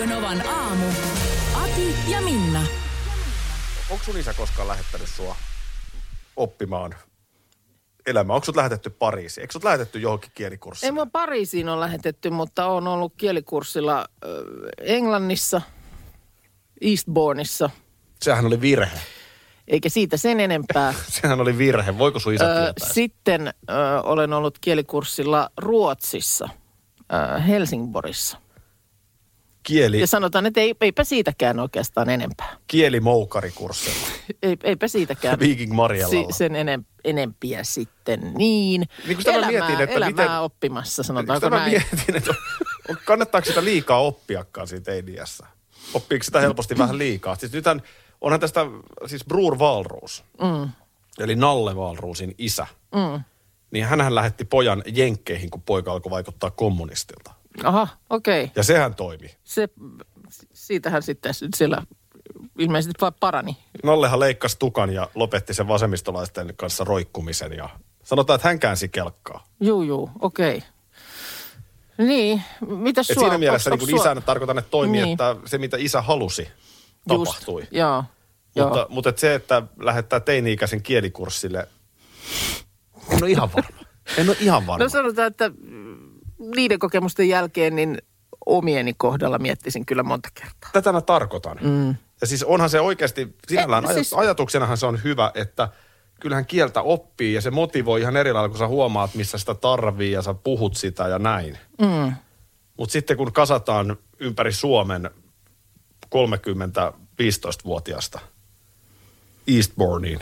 Radio 0.00 0.16
Novan 0.16 0.46
aamu. 0.48 0.86
Ati 1.54 1.94
ja 2.08 2.20
Minna. 2.20 2.62
Onko 3.90 4.04
sun 4.04 4.18
isä 4.18 4.34
koskaan 4.34 4.68
lähettänyt 4.68 5.08
sua 5.08 5.36
oppimaan 6.36 6.94
elämää? 8.06 8.34
Onko 8.34 8.44
sut 8.44 8.56
lähetetty 8.56 8.90
Pariisiin? 8.90 9.42
Eikö 9.42 9.52
sut 9.52 9.64
lähetetty 9.64 9.98
johonkin 9.98 10.30
kielikurssiin? 10.34 10.88
Ei 10.88 10.92
mua 10.92 11.06
Pariisiin 11.06 11.68
on 11.68 11.80
lähetetty, 11.80 12.30
mutta 12.30 12.66
on 12.66 12.88
ollut 12.88 13.12
kielikurssilla 13.16 13.98
äh, 13.98 14.30
Englannissa, 14.80 15.62
Eastbourneissa, 16.80 17.70
Sehän 18.22 18.46
oli 18.46 18.60
virhe. 18.60 19.00
eikä 19.68 19.88
siitä 19.88 20.16
sen 20.16 20.40
enempää. 20.40 20.94
Sehän 21.20 21.40
oli 21.40 21.58
virhe. 21.58 21.98
Voiko 21.98 22.18
sun 22.18 22.34
isä 22.34 22.44
Ö, 22.44 22.64
tietää? 22.64 22.88
sitten 22.94 23.46
ö, 23.46 23.52
olen 24.02 24.32
ollut 24.32 24.58
kielikurssilla 24.58 25.50
Ruotsissa, 25.56 26.48
ö, 27.36 27.40
Helsingborissa. 27.40 28.38
Kieli, 29.62 30.00
Ja 30.00 30.06
sanotaan, 30.06 30.46
että 30.46 30.60
ei, 30.60 30.74
eipä 30.80 31.04
siitäkään 31.04 31.60
oikeastaan 31.60 32.10
enempää. 32.10 32.56
kielimoukarikursseilla. 32.66 34.06
Ei, 34.42 34.56
eipä 34.64 34.88
siitäkään 34.88 35.38
Viking 35.40 35.72
Marjalla. 35.72 36.32
sen 36.32 36.56
enem, 36.56 36.84
enempiä 37.04 37.64
sitten 37.64 38.20
niin. 38.34 38.88
Niin 39.06 39.16
kun 39.16 39.34
elämää, 39.34 39.50
mietin, 39.50 39.80
että 39.80 39.96
elämää 39.96 40.10
miten- 40.26 40.40
oppimassa, 40.40 41.02
sanotaanko 41.02 41.50
mä 41.50 41.56
näin. 41.56 41.70
mietin, 41.70 42.16
että 42.16 42.34
on, 42.88 42.96
kannattaako 43.04 43.44
sitä 43.44 43.64
liikaa 43.64 44.00
oppiakaan 44.00 44.68
siitä 44.68 44.84
teiniässä? 44.84 45.46
Oppiiko 45.94 46.24
sitä 46.24 46.40
helposti 46.40 46.78
vähän 46.78 46.98
liikaa? 46.98 47.36
Siis 47.36 47.52
nythän, 47.52 47.82
onhan 48.20 48.40
tästä, 48.40 48.60
siis 49.06 49.24
Brur 49.24 49.58
Valruus, 49.58 50.24
mm. 50.42 50.70
eli 51.18 51.36
Nalle 51.36 51.76
Valruusin 51.76 52.34
isä, 52.38 52.66
mm. 52.94 53.20
niin 53.70 53.86
hänhän 53.86 54.14
lähetti 54.14 54.44
pojan 54.44 54.82
jenkkeihin, 54.86 55.50
kun 55.50 55.62
poika 55.62 55.92
alkoi 55.92 56.10
vaikuttaa 56.10 56.50
kommunistilta. 56.50 57.39
Aha, 57.64 57.88
okei. 58.10 58.42
Okay. 58.44 58.52
Ja 58.56 58.62
sehän 58.62 58.94
toimi. 58.94 59.30
Se, 59.44 59.68
siitähän 60.52 61.02
sitten 61.02 61.34
siellä 61.56 61.82
ilmeisesti 62.58 62.92
parani. 63.20 63.56
Nallehan 63.84 64.20
leikkasi 64.20 64.56
tukan 64.58 64.92
ja 64.92 65.08
lopetti 65.14 65.54
sen 65.54 65.68
vasemmistolaisten 65.68 66.54
kanssa 66.56 66.84
roikkumisen 66.84 67.52
ja 67.52 67.68
sanotaan, 68.04 68.34
että 68.34 68.48
hän 68.48 68.58
käänsi 68.58 68.88
kelkkaa. 68.88 69.44
Juu, 69.60 69.82
juu, 69.82 70.10
okei. 70.20 70.56
Okay. 70.56 70.68
Niin, 72.06 72.42
mitäs 72.60 73.10
Et 73.10 73.14
sua? 73.14 73.22
siinä 73.24 73.38
mielessä 73.38 73.70
onks- 73.70 73.78
niin 73.86 73.90
sua- 73.90 74.00
isänä 74.00 74.20
tarkoitan, 74.20 74.58
että 74.58 74.70
toimii, 74.70 75.02
Niin. 75.02 75.12
että 75.12 75.36
se 75.44 75.58
mitä 75.58 75.76
isä 75.80 76.02
halusi, 76.02 76.42
Just, 76.42 77.24
tapahtui. 77.24 77.68
Joo, 77.70 78.04
Mutta, 78.56 78.78
joo. 78.78 78.86
mutta 78.88 79.10
et 79.10 79.18
se, 79.18 79.34
että 79.34 79.62
lähettää 79.80 80.20
teini-ikäisen 80.20 80.82
kielikurssille, 80.82 81.68
en 83.10 83.22
ole 83.22 83.30
ihan 83.30 83.50
varma. 83.56 83.80
En 84.16 84.28
ole 84.28 84.36
ihan 84.40 84.66
varma. 84.66 84.84
No 84.84 84.88
sanotaan, 84.88 85.26
että 85.28 85.50
niiden 86.56 86.78
kokemusten 86.78 87.28
jälkeen 87.28 87.76
niin 87.76 87.98
omieni 88.46 88.94
kohdalla 88.96 89.38
miettisin 89.38 89.86
kyllä 89.86 90.02
monta 90.02 90.28
kertaa. 90.34 90.70
Tätä 90.72 90.92
mä 90.92 91.00
tarkoitan. 91.00 91.58
Mm. 91.62 91.94
Ja 92.20 92.26
siis 92.26 92.44
onhan 92.44 92.70
se 92.70 92.80
oikeasti, 92.80 93.36
sinällään 93.48 93.84
Eh, 93.84 93.90
aj- 93.90 93.94
siis- 93.94 94.12
ajatuksenahan 94.14 94.76
se 94.76 94.86
on 94.86 95.00
hyvä, 95.04 95.30
että 95.34 95.68
kyllähän 96.20 96.46
kieltä 96.46 96.82
oppii 96.82 97.34
ja 97.34 97.40
se 97.40 97.50
motivoi 97.50 98.00
ihan 98.00 98.16
eri 98.16 98.32
lailla, 98.32 98.48
kun 98.48 98.58
sä 98.58 98.66
huomaat, 98.66 99.14
missä 99.14 99.38
sitä 99.38 99.54
tarvii 99.54 100.12
ja 100.12 100.22
sä 100.22 100.34
puhut 100.34 100.76
sitä 100.76 101.08
ja 101.08 101.18
näin. 101.18 101.58
Mm. 101.80 102.12
Mutta 102.76 102.92
sitten 102.92 103.16
kun 103.16 103.32
kasataan 103.32 103.96
ympäri 104.18 104.52
Suomen 104.52 105.10
30-15-vuotiaasta 106.10 108.18
Eastbourneen, 109.56 110.18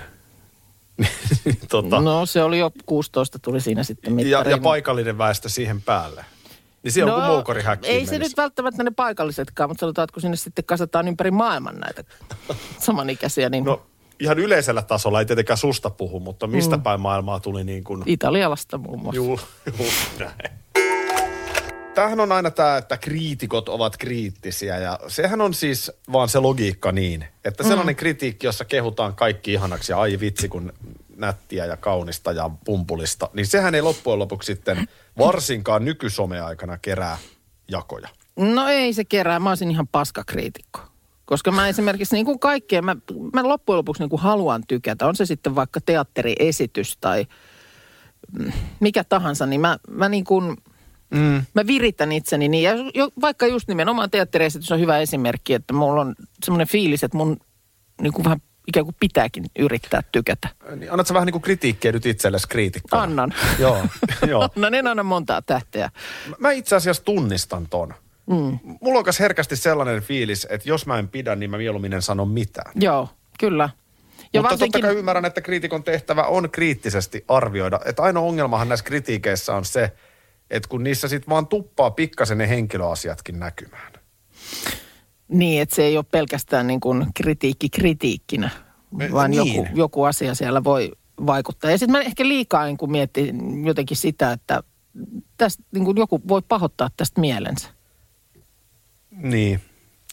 tota, 1.69 2.01
No 2.01 2.27
se 2.27 2.43
oli 2.43 2.59
jo 2.59 2.71
16, 2.87 3.39
tuli 3.39 3.61
siinä 3.61 3.83
sitten 3.83 4.11
ja, 4.11 4.15
mittariin. 4.15 4.51
ja 4.51 4.59
paikallinen 4.59 5.19
väestö 5.19 5.49
siihen 5.49 5.83
päälle. 5.83 6.25
Niin 6.83 6.93
se 6.93 7.05
on 7.05 7.45
kuin 7.45 7.57
No, 7.57 7.73
Ei 7.83 8.07
se 8.07 8.19
nyt 8.19 8.37
välttämättä 8.37 8.83
ne 8.83 8.91
paikallisetkaan, 8.91 9.71
mutta 9.71 9.81
sanotaan, 9.81 10.05
että 10.05 10.15
kun 10.15 10.23
sinne 10.23 10.37
sitten 10.37 10.65
kasataan 10.65 11.09
ympäri 11.09 11.31
maailman 11.31 11.77
näitä 11.77 12.05
samanikäisiä, 12.87 13.49
niin 13.49 13.65
no. 13.65 13.71
No 13.71 13.83
ihan 14.21 14.39
yleisellä 14.39 14.83
tasolla 14.83 15.21
ei 15.21 15.27
tietenkään 15.27 15.57
susta 15.57 15.91
puhu, 15.91 16.21
mutta 16.21 16.47
mistä 16.47 16.77
mm. 16.77 16.83
päin 16.83 17.01
maailmaa 17.01 17.41
tuli 17.41 17.65
niin 17.65 17.85
kuin... 17.85 18.03
Italialasta 18.07 18.79
muun 18.79 19.03
muassa. 19.03 19.17
Juu, 19.17 19.41
juu, 19.79 19.87
näin. 20.19 20.59
Tämähän 21.95 22.21
on 22.21 22.33
aina 22.33 22.51
tämä, 22.51 22.77
että 22.77 22.97
kriitikot 22.97 23.69
ovat 23.69 23.97
kriittisiä 23.97 24.79
ja 24.79 24.99
sehän 25.09 25.41
on 25.41 25.55
siis 25.55 25.93
vaan 26.13 26.29
se 26.29 26.39
logiikka 26.39 26.93
niin, 26.93 27.25
että 27.45 27.63
sellainen 27.63 27.95
mm. 27.95 27.99
kritiikki, 27.99 28.47
jossa 28.47 28.65
kehutaan 28.65 29.15
kaikki 29.15 29.53
ihanaksi 29.53 29.93
ja 29.93 30.01
ai 30.01 30.21
vitsi 30.21 30.49
kun 30.49 30.73
nättiä 31.19 31.65
ja 31.65 31.77
kaunista 31.77 32.33
ja 32.33 32.51
pumpulista, 32.65 33.31
niin 33.33 33.47
sehän 33.47 33.75
ei 33.75 33.83
loppujen 33.83 34.19
lopuksi 34.19 34.47
sitten 34.47 34.89
varsinkaan 35.19 35.85
nykysome-aikana 35.85 36.79
kerää 36.79 37.19
jakoja. 37.69 38.09
No 38.37 38.69
ei 38.69 38.93
se 38.93 39.05
kerää, 39.05 39.39
mä 39.39 39.49
olisin 39.49 39.71
ihan 39.71 39.89
paskakriitikko. 39.89 40.81
Koska 41.25 41.53
mä 41.53 41.69
esimerkiksi 41.69 42.17
niin 42.17 42.27
kuin 42.27 42.39
kaikkea, 42.39 42.83
mä, 42.83 42.97
mä 43.33 43.49
loppujen 43.49 43.77
lopuksi 43.79 44.03
niin 44.03 44.11
kuin 44.11 44.23
haluan 44.23 44.63
tykätä. 44.69 45.07
On 45.07 45.17
se 45.17 45.27
sitten 45.27 45.55
vaikka 45.55 45.81
teatteriesitys 45.87 46.97
tai 47.01 47.27
mm, 48.39 48.53
mikä 48.81 49.05
tahansa, 49.05 49.47
niin 49.47 49.61
mä, 49.61 49.79
mä 49.91 50.09
niin 50.09 50.25
kuin, 50.25 50.57
mm. 51.11 51.43
mä 51.55 51.67
viritän 51.67 52.13
itseni 52.13 52.49
niin. 52.49 52.63
Ja 52.63 52.73
jo, 52.95 53.09
vaikka 53.21 53.47
just 53.47 53.69
nimenomaan 53.69 54.11
teatteriesitys 54.11 54.73
on 54.73 54.81
hyvä 54.81 54.99
esimerkki, 54.99 55.55
että 55.55 55.75
mulla 55.75 56.01
on 56.01 56.15
semmoinen 56.45 56.69
fiilis, 56.69 57.05
että 57.05 57.17
mun 57.17 57.41
niin 58.03 58.13
kuin 58.13 58.25
vähän 58.25 58.41
ikään 58.69 58.87
kuin 58.87 58.97
pitääkin 59.01 59.45
yrittää 59.59 60.03
tykätä. 60.13 60.49
Niin 60.77 60.93
annatko 60.93 61.15
vähän 61.15 61.27
niin 61.27 61.33
kuin 61.33 61.43
kritiikkiä 61.43 61.93
nyt 61.93 62.07
itsellesi 62.07 62.49
kriitikkona? 62.49 63.03
Annan. 63.03 63.35
Joo, 63.59 63.85
joo. 64.29 64.49
Annan, 64.57 64.75
en 64.75 64.87
anna 64.87 65.03
montaa 65.03 65.43
tähteä. 65.43 65.91
Mä 66.39 66.51
itse 66.51 66.77
asiassa 66.77 67.05
tunnistan 67.05 67.67
ton. 67.71 67.95
Mm. 68.27 68.59
Mulla 68.81 68.99
on 68.99 69.05
myös 69.05 69.21
herkästi 69.21 69.57
sellainen 69.57 70.03
fiilis, 70.03 70.47
että 70.51 70.69
jos 70.69 70.87
mä 70.87 70.99
en 70.99 71.09
pidä, 71.09 71.37
niin 71.37 71.51
mä 71.51 71.59
mieluummin 71.59 71.93
en 71.93 72.03
sano 72.03 72.25
mitään. 72.25 72.73
Joo, 72.75 73.09
kyllä. 73.41 73.71
Ja 74.33 74.43
Mutta 74.43 74.59
totta 74.59 74.81
kai 74.81 74.97
ymmärrän, 74.97 75.25
että 75.25 75.41
kriitikon 75.41 75.85
tehtävä 75.85 76.23
on 76.23 76.51
kriittisesti 76.51 77.25
arvioida. 77.29 77.81
Että 77.85 78.03
ainoa 78.03 78.23
ongelmahan 78.23 78.69
näissä 78.69 78.85
kritiikeissä 78.85 79.55
on 79.55 79.65
se, 79.65 79.93
että 80.51 80.69
kun 80.69 80.85
niissä 80.85 81.09
sitten 81.09 81.31
vaan 81.31 81.47
tuppaa 81.47 81.91
pikkasen 81.91 82.39
ne 82.39 82.49
henkilöasiatkin 82.49 83.39
näkymään. 83.39 83.93
Niin, 85.29 85.63
että 85.63 85.75
se 85.75 85.83
ei 85.83 85.97
ole 85.97 86.05
pelkästään 86.11 86.67
niin 86.67 86.81
kuin 86.81 87.07
kritiikki 87.15 87.69
kritiikkinä, 87.69 88.51
Eh, 89.01 89.13
vaan 89.13 89.31
niin. 89.31 89.55
joku, 89.57 89.69
joku 89.75 90.05
asia 90.05 90.35
siellä 90.35 90.65
voi 90.65 90.93
vaikuttaa. 91.27 91.71
Ja 91.71 91.79
sitten 91.79 91.93
mä 91.93 92.01
ehkä 92.01 92.29
liikaa 92.29 92.65
niin 92.65 92.77
kuin 92.77 92.91
mietin 92.91 93.65
jotenkin 93.65 93.97
sitä, 93.97 94.33
että 94.33 94.63
tästä, 95.37 95.63
niin 95.73 95.85
kuin 95.85 95.97
joku 95.97 96.21
voi 96.29 96.43
pahoittaa 96.49 96.91
tästä 96.97 97.21
mielensä. 97.21 97.69
Niin. 99.11 99.61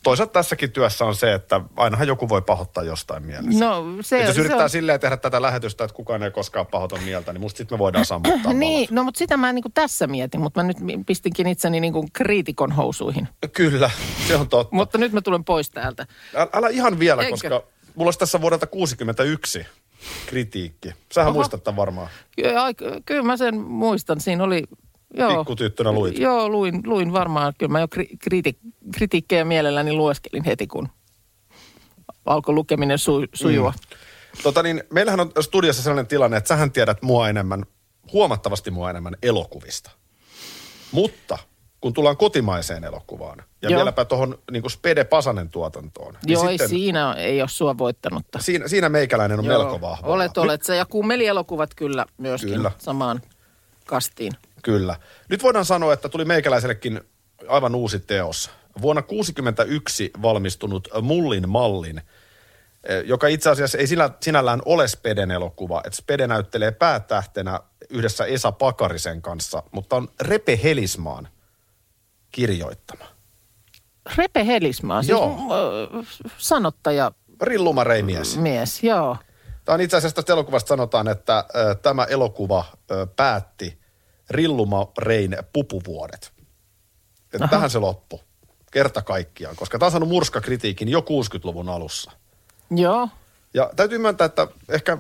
Toisaalta 0.06 0.34
tässäkin 0.34 0.72
työssä 0.72 1.06
on 1.06 1.16
se, 1.16 1.34
että 1.34 1.62
ainahan 1.78 2.08
joku 2.08 2.30
voi 2.30 2.42
pahoittaa 2.42 2.84
jostain 2.84 3.26
mielessä. 3.26 3.66
No 3.66 3.84
se, 4.02 4.20
Et 4.20 4.28
jos 4.28 4.36
se 4.36 4.42
yrittää 4.42 4.64
on... 4.64 4.70
silleen 4.70 5.00
tehdä 5.00 5.18
tätä 5.18 5.42
lähetystä, 5.42 5.84
että 5.84 5.96
kukaan 5.96 6.24
ei 6.24 6.32
koskaan 6.32 6.68
pahoita 6.68 6.98
mieltä, 6.98 7.34
niin 7.34 7.42
musta 7.42 7.58
sitten 7.58 7.76
me 7.76 7.80
voidaan 7.80 8.06
sammuttaa 8.06 8.54
Niin, 8.66 8.88
no 8.92 9.04
mutta 9.04 9.18
sitä 9.18 9.38
mä 9.38 9.50
en 9.50 9.56
niin 9.56 9.74
tässä 9.74 10.08
mietin, 10.08 10.42
mutta 10.42 10.64
mä 10.64 10.68
nyt 10.68 10.78
pistinkin 11.06 11.48
itseni 11.48 11.80
niin 11.80 11.94
kuin 11.94 12.08
kriitikon 12.14 12.72
housuihin. 12.72 13.28
Kyllä, 13.54 13.90
se 14.28 14.36
on 14.36 14.50
totta. 14.50 14.76
Mutta 14.76 14.98
nyt 14.98 15.12
mä 15.12 15.22
tulen 15.22 15.44
pois 15.44 15.70
täältä. 15.70 16.08
Älä, 16.36 16.50
älä 16.54 16.70
ihan 16.70 17.00
vielä, 17.00 17.22
Eikö? 17.22 17.32
koska 17.32 17.64
mulla 17.96 18.08
olisi 18.08 18.20
tässä 18.20 18.42
vuodelta 18.42 18.68
61 18.68 19.66
kritiikki. 20.26 20.94
Sähän 21.14 21.30
Oho. 21.30 21.38
muistat 21.38 21.64
tämän 21.64 21.76
varmaan. 21.78 22.08
Kyllä, 22.36 22.64
ai, 22.64 22.74
kyllä 23.06 23.24
mä 23.24 23.38
sen 23.38 23.60
muistan. 23.62 24.22
Siinä 24.22 24.44
oli... 24.44 24.64
Joo, 25.18 25.38
Pikkutyttönä 25.38 25.92
luit. 25.92 26.20
Joo, 26.20 26.50
luin, 26.50 26.82
luin 26.86 27.14
varmaan. 27.14 27.54
Kyllä 27.58 27.72
mä 27.72 27.80
jo 27.80 27.88
kri, 27.88 28.08
kriti, 28.20 28.58
kritiikkejä 28.96 29.46
mielelläni 29.46 29.94
lueskelin 29.94 30.44
heti, 30.44 30.68
kun 30.68 30.90
alkoi 32.26 32.54
lukeminen 32.54 33.00
su, 33.00 33.26
sujua. 33.34 33.72
Mm. 33.72 33.98
Tota 34.44 34.64
niin, 34.64 34.84
meillähän 34.90 35.20
on 35.20 35.32
studiossa 35.42 35.84
sellainen 35.84 36.08
tilanne, 36.08 36.38
että 36.38 36.48
sähän 36.48 36.72
tiedät 36.72 37.02
mua 37.02 37.30
enemmän, 37.30 37.66
huomattavasti 38.14 38.72
mua 38.72 38.90
enemmän 38.90 39.16
elokuvista. 39.24 39.92
Mutta 40.92 41.38
kun 41.82 41.94
tullaan 41.94 42.18
kotimaiseen 42.18 42.84
elokuvaan 42.84 43.44
ja 43.62 43.70
Joo. 43.70 43.78
vieläpä 43.80 44.06
tuohon 44.06 44.38
niin 44.52 44.70
Spede 44.70 45.04
Pasanen 45.04 45.50
tuotantoon. 45.50 46.14
niin 46.26 46.34
Joo, 46.34 46.44
ei 46.44 46.50
sitten, 46.50 46.70
siinä 46.70 47.14
ei 47.14 47.42
ole 47.42 47.50
sua 47.50 47.78
voittanutta. 47.78 48.40
siinä, 48.40 48.68
siinä 48.68 48.90
meikäläinen 48.90 49.40
on 49.40 49.46
Joo, 49.46 49.60
melko 49.60 49.82
vahva. 49.82 50.08
Olet, 50.08 50.38
olet. 50.38 50.64
Se 50.64 50.76
ja 50.76 50.86
kummelielokuvat 50.86 51.76
kyllä 51.76 52.06
myöskin 52.18 52.54
Kyllä. 52.54 52.72
samaan 52.78 53.22
kastiin. 53.86 54.34
Kyllä. 54.66 54.96
Nyt 55.30 55.44
voidaan 55.44 55.66
sanoa, 55.66 55.94
että 55.94 56.10
tuli 56.10 56.26
meikäläisellekin 56.26 57.02
aivan 57.48 57.76
uusi 57.76 58.00
teos. 58.00 58.50
vuonna 58.82 59.02
1961 59.02 60.12
valmistunut 60.22 60.88
Mullin 61.02 61.50
mallin, 61.50 61.98
eh, 62.84 63.04
joka 63.06 63.28
itse 63.28 63.50
asiassa 63.50 63.78
ei 63.78 63.88
sillä, 63.88 64.10
sinällään 64.22 64.62
ole 64.66 64.88
Speden 64.88 65.32
elokuva. 65.32 65.82
Että 65.86 65.98
Spede 65.98 66.28
näyttelee 66.28 66.72
päätähtenä 66.72 67.60
yhdessä 67.90 68.26
Esa 68.26 68.52
Pakarisen 68.52 69.22
kanssa, 69.22 69.64
mutta 69.72 69.96
on 69.96 70.08
Repe 70.22 70.60
Helismaan 70.64 71.28
kirjoittama. 72.32 73.06
Repe 74.18 74.46
Helismaa, 74.46 75.02
siis 75.02 75.10
Joo. 75.10 75.38
ö, 75.52 76.04
sanottaja 76.38 77.12
Rilluma 77.42 77.84
Reimies. 77.84 78.38
mies, 78.38 78.84
joo. 78.84 79.18
Tämä 79.66 79.74
on 79.74 79.82
itse 79.82 79.98
asiassa 79.98 80.16
tästä 80.16 80.34
elokuvasta 80.34 80.68
sanotaan, 80.68 81.08
että 81.08 81.46
ö, 81.56 81.76
tämä 81.76 82.04
elokuva 82.04 82.66
ö, 82.92 83.08
päätti 83.16 83.85
Rilluma 84.30 84.92
Rein 84.98 85.38
pupuvuodet. 85.54 86.34
Että 87.34 87.48
tähän 87.48 87.70
se 87.70 87.80
loppu. 87.80 88.22
Kerta 88.72 89.02
kaikkiaan, 89.02 89.56
koska 89.56 89.80
tämä 89.80 89.88
on 89.88 89.92
saanut 89.92 90.10
murskakritiikin 90.10 90.90
jo 90.90 91.00
60-luvun 91.00 91.70
alussa. 91.70 92.12
Joo. 92.72 93.10
Ja 93.54 93.72
täytyy 93.76 93.98
myöntää, 93.98 94.26
että 94.26 94.48
ehkä 94.70 94.98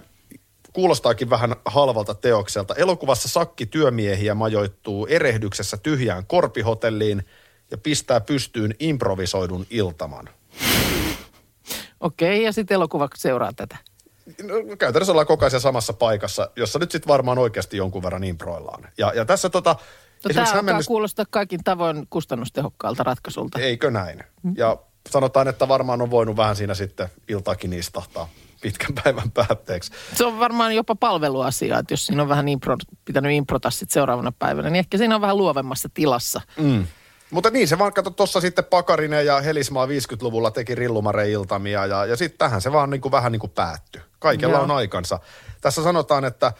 kuulostaakin 0.73 1.29
vähän 1.29 1.55
halvalta 1.65 2.15
teokselta. 2.15 2.75
Elokuvassa 2.75 3.29
sakki 3.29 3.65
työmiehiä 3.65 4.35
majoittuu 4.35 5.07
erehdyksessä 5.09 5.77
tyhjään 5.77 6.25
korpihotelliin 6.25 7.25
ja 7.71 7.77
pistää 7.77 8.21
pystyyn 8.21 8.75
improvisoidun 8.79 9.65
iltaman. 9.69 10.29
Okei, 11.99 12.43
ja 12.43 12.53
sitten 12.53 12.75
elokuva 12.75 13.07
seuraa 13.15 13.53
tätä. 13.53 13.77
No, 14.43 14.75
käytännössä 14.79 15.11
ollaan 15.11 15.27
koko 15.27 15.45
ajan 15.45 15.61
samassa 15.61 15.93
paikassa, 15.93 16.49
jossa 16.55 16.79
nyt 16.79 16.91
sitten 16.91 17.07
varmaan 17.07 17.37
oikeasti 17.37 17.77
jonkun 17.77 18.03
verran 18.03 18.23
improillaan. 18.23 18.87
Ja, 18.97 19.11
ja 19.15 19.25
tässä 19.25 19.49
tota, 19.49 19.75
No, 20.25 20.29
tämä 20.33 20.41
alkaa 20.41 20.61
hämmennys- 20.61 20.87
kuulostaa 20.87 21.25
kaikin 21.29 21.63
tavoin 21.63 22.07
kustannustehokkaalta 22.09 23.03
ratkaisulta. 23.03 23.59
Eikö 23.59 23.91
näin? 23.91 24.23
Ja 24.57 24.77
sanotaan, 25.09 25.47
että 25.47 25.67
varmaan 25.67 26.01
on 26.01 26.11
voinut 26.11 26.37
vähän 26.37 26.55
siinä 26.55 26.73
sitten 26.73 27.09
iltakin 27.27 27.73
istahtaa 27.73 28.29
pitkän 28.61 28.95
päivän 29.03 29.31
päätteeksi. 29.31 29.91
Se 30.13 30.25
on 30.25 30.39
varmaan 30.39 30.75
jopa 30.75 30.95
palveluasia, 30.95 31.79
että 31.79 31.93
jos 31.93 32.05
siinä 32.05 32.21
on 32.21 32.29
vähän 32.29 32.47
impro, 32.47 32.77
pitänyt 33.05 33.31
improta 33.31 33.69
sit 33.69 33.91
seuraavana 33.91 34.31
päivänä, 34.39 34.69
niin 34.69 34.79
ehkä 34.79 34.97
siinä 34.97 35.15
on 35.15 35.21
vähän 35.21 35.37
luovemmassa 35.37 35.89
tilassa. 35.93 36.41
Mm. 36.57 36.87
Mutta 37.31 37.49
niin 37.49 37.67
se 37.67 37.79
vaan, 37.79 37.93
kato 37.93 38.09
tuossa 38.09 38.41
sitten 38.41 38.65
Pakarinen 38.65 39.25
ja 39.25 39.41
Helismaa 39.41 39.85
50-luvulla 39.85 40.51
teki 40.51 40.75
Rillumare-iltamia 40.75 41.85
ja, 41.85 42.05
ja 42.05 42.15
sitten 42.15 42.37
tähän 42.37 42.61
se 42.61 42.71
vaan 42.71 42.89
niin 42.89 43.01
kuin 43.01 43.11
vähän 43.11 43.31
niin 43.31 43.39
kuin 43.39 43.51
päättyi. 43.51 44.01
Kaikella 44.19 44.55
Joo. 44.55 44.63
on 44.63 44.71
aikansa. 44.71 45.19
Tässä 45.61 45.83
sanotaan, 45.83 46.25
että 46.25 46.53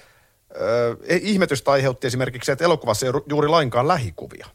ö, 0.61 0.97
ihmetystä 1.09 1.71
aiheutti 1.71 2.07
esimerkiksi, 2.07 2.51
että 2.51 2.65
elokuvassa 2.65 3.05
ei 3.05 3.09
ole 3.09 3.21
juuri 3.29 3.47
lainkaan 3.47 3.87
lähikuvia. 3.87 4.47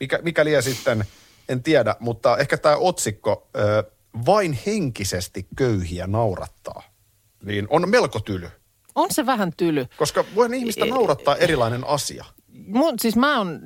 Mikä, 0.00 0.18
mikä 0.22 0.44
lie 0.44 0.62
sitten, 0.62 1.04
en 1.48 1.62
tiedä, 1.62 1.96
mutta 2.00 2.36
ehkä 2.36 2.56
tämä 2.56 2.76
otsikko, 2.76 3.48
ö, 3.56 3.84
vain 4.26 4.58
henkisesti 4.66 5.46
köyhiä 5.56 6.06
naurattaa, 6.06 6.82
niin 7.42 7.66
on 7.70 7.88
melko 7.88 8.20
tyly. 8.20 8.50
On 8.94 9.08
se 9.10 9.26
vähän 9.26 9.52
tyly. 9.56 9.86
Koska 9.96 10.24
voi 10.34 10.48
ihmistä 10.52 10.84
naurattaa 10.84 11.36
erilainen 11.36 11.86
asia. 11.86 12.24
Mun, 12.68 12.94
siis 13.00 13.16
mä 13.16 13.38
oon 13.38 13.60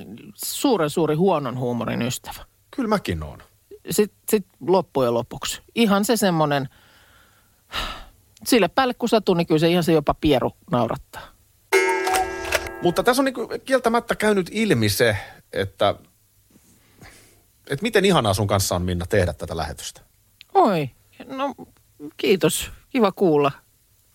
suuren 0.45 0.91
suuri 0.91 1.15
huonon 1.15 1.59
huumorin 1.59 2.03
ystävä. 2.03 2.45
Kyllä 2.71 2.89
mäkin 2.89 3.23
oon. 3.23 3.43
Sitten 3.91 4.19
sit 4.31 4.47
loppujen 4.61 5.15
lopuksi. 5.15 5.63
Ihan 5.75 6.05
se 6.05 6.17
semmoinen, 6.17 6.69
sille 8.47 8.69
päälle 8.69 8.95
kun 8.95 9.09
satuu, 9.09 9.35
niin 9.35 9.47
kyllä 9.47 9.59
se 9.59 9.69
ihan 9.69 9.85
se 9.85 9.93
jopa 9.93 10.15
pieru 10.15 10.53
naurattaa. 10.71 11.23
Mutta 12.83 13.03
tässä 13.03 13.21
on 13.21 13.25
niinku 13.25 13.49
kieltämättä 13.65 14.17
käynyt 14.17 14.51
ilmi 14.53 14.89
se, 14.89 15.17
että, 15.53 15.95
että 17.71 17.83
miten 17.83 18.05
ihanaa 18.05 18.35
sun 18.35 18.47
kanssa 18.47 18.75
on 18.75 18.83
Minna 18.83 19.07
tehdä 19.07 19.33
tätä 19.33 19.57
lähetystä. 19.57 20.01
Oi, 20.55 20.91
no 21.27 21.55
kiitos. 22.17 22.71
Kiva 22.91 23.13
kuulla. 23.13 23.53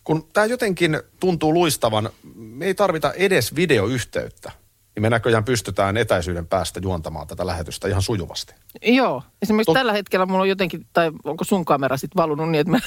Kun 0.04 0.28
tämä 0.32 0.46
jotenkin 0.46 1.00
tuntuu 1.20 1.54
luistavan, 1.54 2.10
me 2.34 2.66
ei 2.66 2.74
tarvita 2.74 3.12
edes 3.12 3.54
videoyhteyttä, 3.54 4.52
niin 4.98 5.02
me 5.02 5.10
näköjään 5.10 5.44
pystytään 5.44 5.96
etäisyyden 5.96 6.46
päästä 6.46 6.80
juontamaan 6.82 7.26
tätä 7.26 7.46
lähetystä 7.46 7.88
ihan 7.88 8.02
sujuvasti. 8.02 8.54
Joo, 8.82 9.22
esimerkiksi 9.42 9.70
Tot- 9.70 9.74
tällä 9.74 9.92
hetkellä 9.92 10.26
mulla 10.26 10.42
on 10.42 10.48
jotenkin, 10.48 10.86
tai 10.92 11.10
onko 11.24 11.44
sun 11.44 11.64
kamera 11.64 11.96
sitten 11.96 12.22
valunut 12.22 12.50
niin, 12.50 12.60
että 12.60 12.70
mä, 12.70 12.78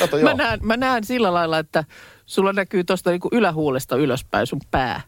Kato, 0.00 0.16
mä, 0.22 0.34
näen, 0.34 0.60
mä 0.62 0.76
näen 0.76 1.04
sillä 1.04 1.34
lailla, 1.34 1.58
että 1.58 1.84
sulla 2.26 2.52
näkyy 2.52 2.84
tuosta 2.84 3.10
niinku 3.10 3.28
ylähuulesta 3.32 3.96
ylöspäin 3.96 4.46
sun 4.46 4.60
pää. 4.70 5.00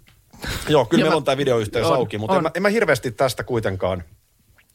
Joo, 0.68 0.84
kyllä 0.84 1.00
Ja 1.00 1.04
meillä 1.04 1.10
mä- 1.10 1.16
on 1.16 1.24
tämä 1.24 1.36
videoyhteys 1.36 1.86
on, 1.86 1.94
auki, 1.94 2.18
mutta 2.18 2.36
en 2.36 2.42
mä, 2.42 2.50
en 2.54 2.62
mä 2.62 2.68
hirveästi 2.68 3.12
tästä 3.12 3.44
kuitenkaan 3.44 4.04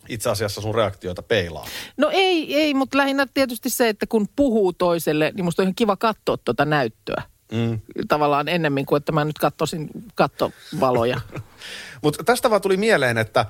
itse 0.09 0.29
asiassa 0.29 0.61
sun 0.61 0.75
reaktioita 0.75 1.23
peilaa. 1.23 1.65
No 1.97 2.09
ei, 2.13 2.55
ei, 2.55 2.73
mutta 2.73 2.97
lähinnä 2.97 3.27
tietysti 3.33 3.69
se, 3.69 3.89
että 3.89 4.07
kun 4.07 4.27
puhuu 4.35 4.73
toiselle, 4.73 5.31
niin 5.35 5.45
musta 5.45 5.61
on 5.61 5.63
ihan 5.63 5.75
kiva 5.75 5.97
katsoa 5.97 6.37
tuota 6.37 6.65
näyttöä. 6.65 7.23
Mm. 7.51 7.79
Tavallaan 8.07 8.47
ennemmin 8.47 8.85
kuin, 8.85 8.97
että 8.97 9.11
mä 9.11 9.25
nyt 9.25 9.37
katsoisin 9.37 9.89
kattovaloja. 10.15 11.21
Mutta 12.03 12.23
tästä 12.23 12.49
vaan 12.49 12.61
tuli 12.61 12.77
mieleen, 12.77 13.17
että 13.17 13.45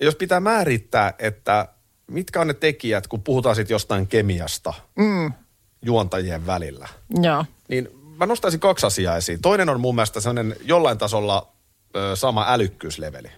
jos 0.00 0.16
pitää 0.16 0.40
määrittää, 0.40 1.14
että 1.18 1.68
mitkä 2.10 2.40
on 2.40 2.46
ne 2.46 2.54
tekijät, 2.54 3.06
kun 3.06 3.22
puhutaan 3.22 3.56
sitten 3.56 3.74
jostain 3.74 4.06
kemiasta 4.06 4.72
mm. 4.96 5.32
juontajien 5.82 6.46
välillä, 6.46 6.88
Joo. 7.22 7.44
niin 7.68 7.88
mä 8.16 8.26
nostaisin 8.26 8.60
kaksi 8.60 8.86
asiaa 8.86 9.16
esiin. 9.16 9.42
Toinen 9.42 9.68
on 9.68 9.80
mun 9.80 9.94
mielestä 9.94 10.20
sellainen 10.20 10.56
jollain 10.64 10.98
tasolla 10.98 11.52
ö, 11.96 12.16
sama 12.16 12.44
älykkyysleveli. 12.48 13.28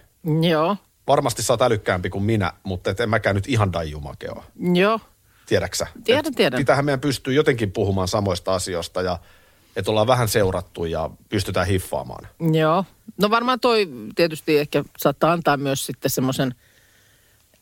Joo. 0.49 0.77
Varmasti 1.07 1.43
sä 1.43 1.53
oot 1.53 1.61
älykkäämpi 1.61 2.09
kuin 2.09 2.23
minä, 2.23 2.53
mutta 2.63 2.89
et 2.89 2.99
en 2.99 3.09
mäkään 3.09 3.35
nyt 3.35 3.47
ihan 3.47 3.73
daijumakeoa. 3.73 4.43
Joo. 4.73 4.99
Tiedäksä? 5.45 5.87
Tiedän, 6.03 6.35
tiedän. 6.35 6.57
Pitäähän 6.57 6.85
meidän 6.85 6.99
pystyy 6.99 7.33
jotenkin 7.33 7.71
puhumaan 7.71 8.07
samoista 8.07 8.53
asioista 8.53 9.01
ja 9.01 9.19
että 9.75 9.91
ollaan 9.91 10.07
vähän 10.07 10.27
seurattu 10.27 10.85
ja 10.85 11.09
pystytään 11.29 11.67
hiffaamaan. 11.67 12.27
Joo. 12.53 12.85
No 13.21 13.29
varmaan 13.29 13.59
toi 13.59 13.89
tietysti 14.15 14.57
ehkä 14.57 14.83
saattaa 14.97 15.31
antaa 15.31 15.57
myös 15.57 15.85
sitten 15.85 16.11
semmoisen 16.11 16.55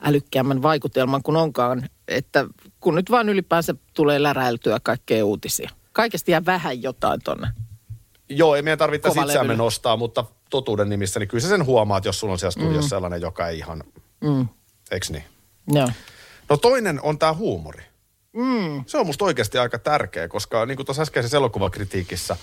älykkäämmän 0.01 0.61
vaikutelman 0.61 1.23
kuin 1.23 1.37
onkaan, 1.37 1.89
että 2.07 2.45
kun 2.79 2.95
nyt 2.95 3.11
vaan 3.11 3.29
ylipäänsä 3.29 3.75
tulee 3.93 4.23
läräiltyä 4.23 4.79
kaikkea 4.83 5.25
uutisia. 5.25 5.69
Kaikesta 5.93 6.31
jää 6.31 6.45
vähän 6.45 6.83
jotain 6.83 7.21
tonne. 7.23 7.47
Joo, 8.29 8.55
ei 8.55 8.61
meidän 8.61 8.79
tarvitse 8.79 9.09
itseämme 9.21 9.55
nostaa, 9.55 9.97
mutta 9.97 10.25
totuuden 10.49 10.89
nimissä, 10.89 11.19
niin 11.19 11.27
kyllä 11.27 11.41
sä 11.41 11.47
sen 11.47 11.65
huomaat, 11.65 12.05
jos 12.05 12.19
sulla 12.19 12.33
on 12.33 12.39
siellä 12.39 12.51
studiossa 12.51 12.81
mm. 12.81 12.89
sellainen, 12.89 13.21
joka 13.21 13.47
ei 13.47 13.57
ihan, 13.57 13.83
Mm. 14.21 14.47
eiks 14.91 15.11
niin? 15.11 15.23
Joo. 15.67 15.89
No 16.49 16.57
toinen 16.57 17.01
on 17.01 17.19
tämä 17.19 17.33
huumori. 17.33 17.83
Mm. 18.35 18.83
Se 18.87 18.97
on 18.97 19.05
musta 19.05 19.25
oikeasti 19.25 19.57
aika 19.57 19.79
tärkeä, 19.79 20.27
koska 20.27 20.65
niin 20.65 20.75
kuin 20.75 20.85
tuossa 20.85 21.01
äskeisessä 21.01 21.37
elokuvakritiikissä, 21.37 22.37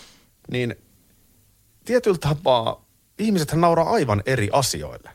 niin 0.50 0.76
tietyllä 1.84 2.18
tapaa 2.18 2.84
ihmisethän 3.18 3.60
nauraa 3.60 3.90
aivan 3.90 4.22
eri 4.26 4.48
asioille. 4.52 5.10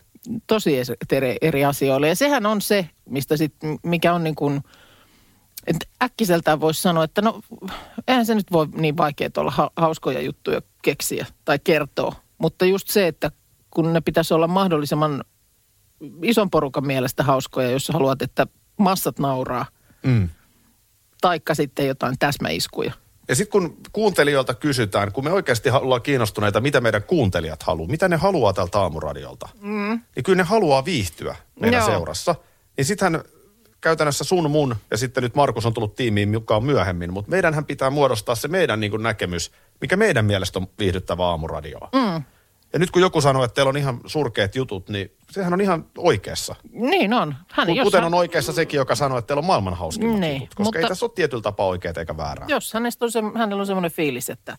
tosi 0.48 0.76
eri, 1.42 1.66
asioille. 1.66 2.08
Ja 2.08 2.16
sehän 2.16 2.46
on 2.46 2.62
se, 2.62 2.90
mistä 3.10 3.38
sit, 3.38 3.54
mikä 3.84 4.14
on 4.14 4.24
niin 4.24 4.36
kuin, 4.36 4.62
että 5.68 5.86
äkkiseltään 6.04 6.60
voisi 6.62 6.82
sanoa, 6.82 7.04
että 7.04 7.22
no 7.22 7.42
eihän 8.08 8.26
se 8.26 8.36
nyt 8.36 8.52
voi 8.52 8.68
niin 8.76 8.98
vaikea 8.98 9.30
olla 9.38 9.52
ha- 9.52 9.72
hauskoja 9.78 10.22
juttuja 10.22 10.62
keksiä 10.82 11.26
tai 11.46 11.60
kertoa. 11.60 12.16
Mutta 12.38 12.66
just 12.66 12.88
se, 12.88 13.08
että 13.08 13.32
kun 13.72 13.94
ne 13.94 14.02
pitäisi 14.02 14.34
olla 14.34 14.48
mahdollisimman 14.48 15.24
ison 16.24 16.50
porukan 16.50 16.86
mielestä 16.88 17.24
hauskoja, 17.24 17.72
jos 17.72 17.90
haluat, 17.90 18.22
että 18.22 18.48
massat 18.78 19.20
nauraa, 19.20 19.66
Mm. 20.04 20.30
Taikka 21.24 21.56
sitten 21.56 21.88
jotain 21.88 22.16
täsmäiskuja. 22.20 22.92
Ja 23.28 23.36
sitten 23.36 23.52
kun 23.52 23.78
kuuntelijoilta 23.92 24.54
kysytään, 24.54 25.12
kun 25.12 25.24
me 25.24 25.32
oikeasti 25.32 25.70
ollaan 25.70 26.02
kiinnostuneita, 26.02 26.62
mitä 26.62 26.82
meidän 26.82 27.04
kuuntelijat 27.04 27.64
haluaa, 27.64 27.90
mitä 27.90 28.08
ne 28.08 28.16
haluaa 28.16 28.54
tältä 28.54 28.80
aamuradiolta, 28.80 29.50
mm. 29.62 30.02
niin 30.16 30.24
kyllä 30.24 30.38
ne 30.38 30.44
haluaa 30.44 30.86
viihtyä 30.86 31.36
meidän 31.60 31.80
Joo. 31.80 31.90
seurassa. 31.90 32.36
Niin 32.78 32.86
sittenhän 32.86 33.24
käytännössä 33.82 34.24
sun, 34.24 34.52
mun 34.52 34.76
ja 34.92 34.98
sitten 34.98 35.24
nyt 35.24 35.36
Markus 35.36 35.66
on 35.66 35.74
tullut 35.74 35.96
tiimiin 35.96 36.30
mukaan 36.30 36.64
myöhemmin, 36.64 37.14
mutta 37.14 37.32
meidänhän 37.32 37.66
pitää 37.66 37.90
muodostaa 37.90 38.36
se 38.36 38.48
meidän 38.48 38.80
niin 38.80 39.04
näkemys, 39.04 39.52
mikä 39.82 39.98
meidän 39.98 40.26
mielestä 40.26 40.60
on 40.60 40.68
viihdyttävä 40.80 41.26
aamuradioa. 41.26 41.90
Mm. 41.94 42.24
Ja 42.74 42.80
nyt 42.80 42.92
kun 42.92 43.02
joku 43.02 43.22
sanoo, 43.22 43.44
että 43.44 43.56
teillä 43.56 43.70
on 43.70 43.78
ihan 43.78 44.00
surkeat 44.06 44.56
jutut, 44.56 44.90
niin 44.90 45.12
sehän 45.32 45.54
on 45.54 45.62
ihan 45.62 45.86
oikeassa. 45.98 46.56
Niin 46.72 47.14
on. 47.14 47.36
Hän, 47.50 47.68
Kuten 47.68 47.76
jos 47.76 47.84
Kuten 47.86 48.02
hän- 48.04 48.14
on 48.14 48.20
oikeassa 48.20 48.54
sekin, 48.54 48.78
joka 48.78 48.96
sanoo, 48.96 49.18
että 49.18 49.28
teillä 49.28 49.40
on 49.40 49.46
maailman 49.46 49.74
hauskimmat 49.74 50.20
Niin, 50.20 50.34
jutut. 50.42 50.56
Koska 50.56 50.80
ei 50.80 50.82
mutta- 50.84 50.92
tässä 50.92 51.06
ole 51.06 51.12
tietyllä 51.16 51.42
tapaa 51.42 51.68
oikeaa 51.68 51.94
eikä 51.98 52.18
väärää. 52.18 52.46
jos 52.50 52.74
hänestä 52.74 53.06
on 53.06 53.12
se, 53.12 53.22
hänellä 53.36 53.62
on 53.62 53.68
semmoinen 53.68 53.92
fiilis, 53.92 54.30
että 54.30 54.58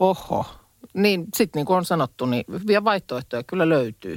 hoho, 0.00 0.46
niin 0.94 1.26
sitten 1.36 1.60
niin 1.60 1.66
kuin 1.66 1.76
on 1.76 1.84
sanottu, 1.84 2.26
niin 2.26 2.44
vielä 2.66 2.84
vaihtoehtoja 2.84 3.42
kyllä 3.42 3.68
löytyy. 3.68 4.16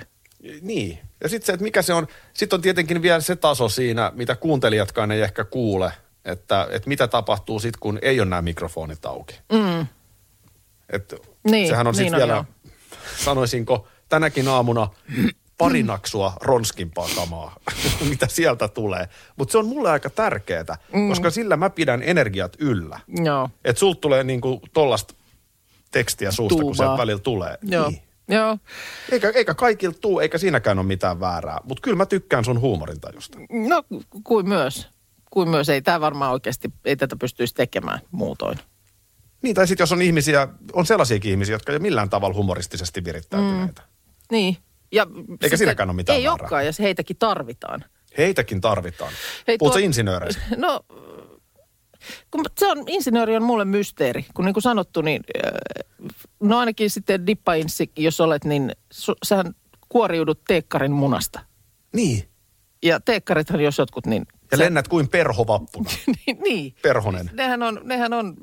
Niin. 0.62 1.00
Ja 1.24 1.30
sitten 1.30 1.46
se, 1.46 1.54
että 1.54 1.64
mikä 1.64 1.82
se 1.82 1.94
on, 1.94 2.08
sitten 2.34 2.58
on 2.58 2.62
tietenkin 2.62 3.02
vielä 3.02 3.20
se 3.20 3.36
taso 3.36 3.70
siinä, 3.70 4.12
mitä 4.16 4.36
kuuntelijatkaan 4.36 5.12
ei 5.12 5.22
ehkä 5.22 5.44
kuule, 5.44 5.92
että, 6.26 6.68
että 6.72 6.90
mitä 6.90 7.08
tapahtuu 7.08 7.60
sitten, 7.60 7.80
kun 7.80 8.00
ei 8.02 8.20
ole 8.20 8.30
nämä 8.30 8.42
mikrofonit 8.42 9.06
auki. 9.06 9.40
Mm. 9.52 9.88
Et 10.90 11.14
Niin, 11.52 11.68
sehän 11.68 11.88
on 11.88 11.92
niin 11.92 11.98
sitten 11.98 12.14
on, 12.14 12.20
vielä, 12.28 12.34
joo. 12.34 12.46
Sanoisinko, 13.18 13.88
tänäkin 14.10 14.48
aamuna 14.48 14.88
pari 15.58 15.84
naksua 15.84 16.34
ronskimpaa 16.42 17.08
kamaa, 17.16 17.56
mitä 18.10 18.28
sieltä 18.28 18.68
tulee. 18.68 19.10
Mutta 19.36 19.52
se 19.52 19.58
on 19.58 19.66
mulle 19.66 19.92
aika 19.92 20.10
tärkeää, 20.10 20.78
mm. 20.94 21.10
koska 21.10 21.30
sillä 21.30 21.58
mä 21.58 21.70
pidän 21.70 22.04
energiat 22.04 22.56
yllä. 22.60 23.00
Joo. 23.24 23.50
Että 23.66 23.80
sulta 23.80 24.02
tulee 24.02 24.24
niinku 24.24 24.62
tollasta 24.74 25.14
tekstiä 25.92 26.32
suusta, 26.32 26.54
kun 26.54 26.62
Tuumaa. 26.62 26.76
sieltä 26.76 26.98
välillä 26.98 27.22
tulee. 27.22 27.58
Joo. 27.62 27.90
Niin. 27.90 28.02
Joo. 28.28 28.58
Eikä, 29.12 29.32
eikä 29.36 29.54
kaikilta 29.54 30.00
tuu, 30.00 30.20
eikä 30.20 30.38
siinäkään 30.38 30.80
ole 30.80 30.88
mitään 30.88 31.20
väärää. 31.20 31.60
Mutta 31.64 31.82
kyllä 31.82 31.98
mä 31.98 32.06
tykkään 32.06 32.46
sun 32.46 32.62
huumorintajusta. 32.62 33.38
No 33.68 33.84
kuin 34.24 34.50
myös. 34.50 34.88
Kuin 35.32 35.50
myös. 35.50 35.70
Ei 35.70 35.82
tämä 35.82 36.02
varmaan 36.02 36.32
oikeasti, 36.32 36.72
ei 36.86 36.96
tätä 36.96 37.16
pystyisi 37.16 37.56
tekemään 37.56 38.00
muutoin. 38.12 38.60
Niin, 39.42 39.56
tai 39.56 39.68
sitten 39.68 39.84
jos 39.84 39.92
on 39.92 40.02
ihmisiä, 40.02 40.48
on 40.74 40.86
sellaisiakin 40.86 41.32
ihmisiä, 41.32 41.56
jotka 41.56 41.72
ei 41.72 41.80
millään 41.80 42.10
tavalla 42.10 42.36
humoristisesti 42.36 43.06
virittäytyneitä. 43.06 43.82
Mm. 43.82 43.88
Niin. 44.32 44.58
Ja 44.92 45.08
Eikä 45.42 45.58
siinäkään 45.58 45.90
ole 45.90 45.96
mitään 45.96 46.20
Ei 46.20 46.28
olekaan, 46.28 46.66
ja 46.66 46.72
se 46.72 46.84
heitäkin 46.84 47.18
tarvitaan. 47.18 47.86
Heitäkin 48.18 48.62
tarvitaan. 48.62 49.14
Hei, 49.48 49.58
Puhutko 49.58 49.80
tuo- 49.80 49.86
insinööreistä? 49.86 50.42
No, 50.58 50.86
kun 52.32 52.46
se 52.60 52.68
on, 52.68 52.84
insinööri 52.88 53.36
on 53.36 53.44
mulle 53.44 53.66
mysteeri. 53.66 54.26
Kun 54.34 54.46
niin 54.46 54.54
kuin 54.54 54.64
sanottu, 54.64 55.02
niin 55.02 55.24
äh, 55.46 55.52
no 56.40 56.58
ainakin 56.58 56.90
sitten 56.90 57.28
dippainsi, 57.28 57.92
jos 57.98 58.22
olet, 58.22 58.46
niin 58.46 58.72
su, 58.92 59.14
sähän 59.24 59.56
kuoriudut 59.90 60.42
teekkarin 60.48 60.92
munasta. 60.92 61.40
Niin. 61.94 62.24
Ja 62.84 63.00
teekkarithan 63.00 63.60
jos 63.60 63.78
jotkut, 63.78 64.06
niin... 64.06 64.26
Ja 64.52 64.58
sä- 64.58 64.64
lennät 64.64 64.88
kuin 64.88 65.10
perhovappuna. 65.10 65.90
niin, 66.26 66.38
niin. 66.44 66.76
Perhonen. 66.82 67.30
Nehän 67.34 67.64
on, 67.64 67.82
nehän 67.84 68.14
on 68.14 68.36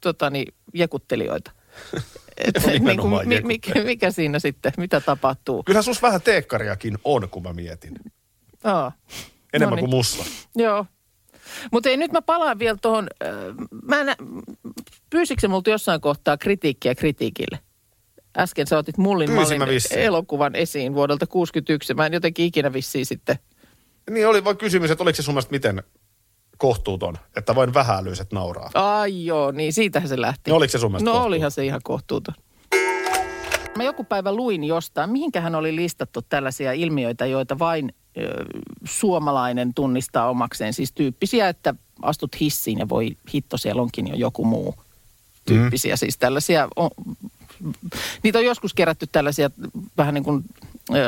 tota 0.00 0.30
niin, 0.30 0.54
jekuttelijoita. 0.74 1.50
Et, 2.36 2.66
nimenomaan 2.66 3.26
kuin, 3.26 3.28
mi, 3.28 3.40
mikä, 3.40 3.84
mikä 3.84 4.10
siinä 4.10 4.38
sitten, 4.38 4.72
mitä 4.76 5.00
tapahtuu? 5.00 5.62
Kyllähän 5.62 5.84
sus 5.84 6.02
vähän 6.02 6.22
teekkariakin 6.22 6.98
on, 7.04 7.28
kun 7.28 7.42
mä 7.42 7.52
mietin. 7.52 7.94
Aa. 8.64 8.92
Enemmän 9.52 9.70
Noniin. 9.70 9.90
kuin 9.90 9.98
musta. 9.98 10.24
Joo. 10.56 10.86
Mutta 11.72 11.88
ei, 11.88 11.96
nyt 11.96 12.12
mä 12.12 12.22
palaan 12.22 12.58
vielä 12.58 12.78
tuohon, 12.82 13.06
äh, 13.24 13.30
mä 13.82 14.00
en, 14.00 14.08
pyysikö 15.10 15.40
se 15.40 15.48
multa 15.48 15.70
jossain 15.70 16.00
kohtaa 16.00 16.36
kritiikkiä 16.36 16.94
kritiikille? 16.94 17.58
Äsken 18.36 18.66
sä 18.66 18.78
otit 18.78 18.98
Mullin 18.98 19.30
mallin 19.30 19.62
elokuvan 19.96 20.54
esiin 20.54 20.94
vuodelta 20.94 21.26
61. 21.26 21.94
Mä 21.94 22.06
en 22.06 22.12
jotenkin 22.12 22.46
ikinä 22.46 22.72
vissiin 22.72 23.06
sitten. 23.06 23.38
Niin 24.10 24.28
oli 24.28 24.44
vaan 24.44 24.56
kysymys, 24.56 24.90
että 24.90 25.04
oliko 25.04 25.16
se 25.16 25.22
sun 25.22 25.34
mielestä 25.34 25.50
miten 25.50 25.82
kohtuuton, 26.58 27.18
että 27.36 27.54
vain 27.54 27.74
vähälyiset 27.74 28.32
nauraa. 28.32 28.70
Ai 28.74 29.26
joo, 29.26 29.50
niin 29.50 29.72
siitähän 29.72 30.08
se 30.08 30.20
lähti. 30.20 30.50
No 30.50 30.56
oliko 30.56 30.70
se 30.70 30.78
sun 30.78 30.90
mielestä 30.90 31.04
No 31.04 31.12
kohtuuton? 31.12 31.26
olihan 31.26 31.50
se 31.50 31.64
ihan 31.64 31.80
kohtuuton. 31.84 32.34
Mä 33.76 33.84
joku 33.84 34.04
päivä 34.04 34.32
luin 34.32 34.64
jostain, 34.64 35.10
mihinkähän 35.10 35.54
oli 35.54 35.76
listattu 35.76 36.22
tällaisia 36.22 36.72
ilmiöitä, 36.72 37.26
joita 37.26 37.58
vain 37.58 37.94
ö, 38.18 38.44
suomalainen 38.84 39.74
tunnistaa 39.74 40.30
omakseen. 40.30 40.72
Siis 40.72 40.92
tyyppisiä, 40.92 41.48
että 41.48 41.74
astut 42.02 42.40
hissiin 42.40 42.78
ja 42.78 42.88
voi 42.88 43.16
hitto, 43.34 43.56
siellä 43.56 43.82
onkin 43.82 44.06
jo 44.06 44.14
joku 44.14 44.44
muu. 44.44 44.74
Tyyppisiä, 45.46 45.94
mm. 45.94 45.98
siis 45.98 46.18
tällaisia, 46.18 46.68
on, 46.76 46.90
niitä 48.22 48.38
on 48.38 48.44
joskus 48.44 48.74
kerätty 48.74 49.06
tällaisia 49.12 49.50
vähän 49.96 50.14
niin 50.14 50.24
kuin 50.24 50.44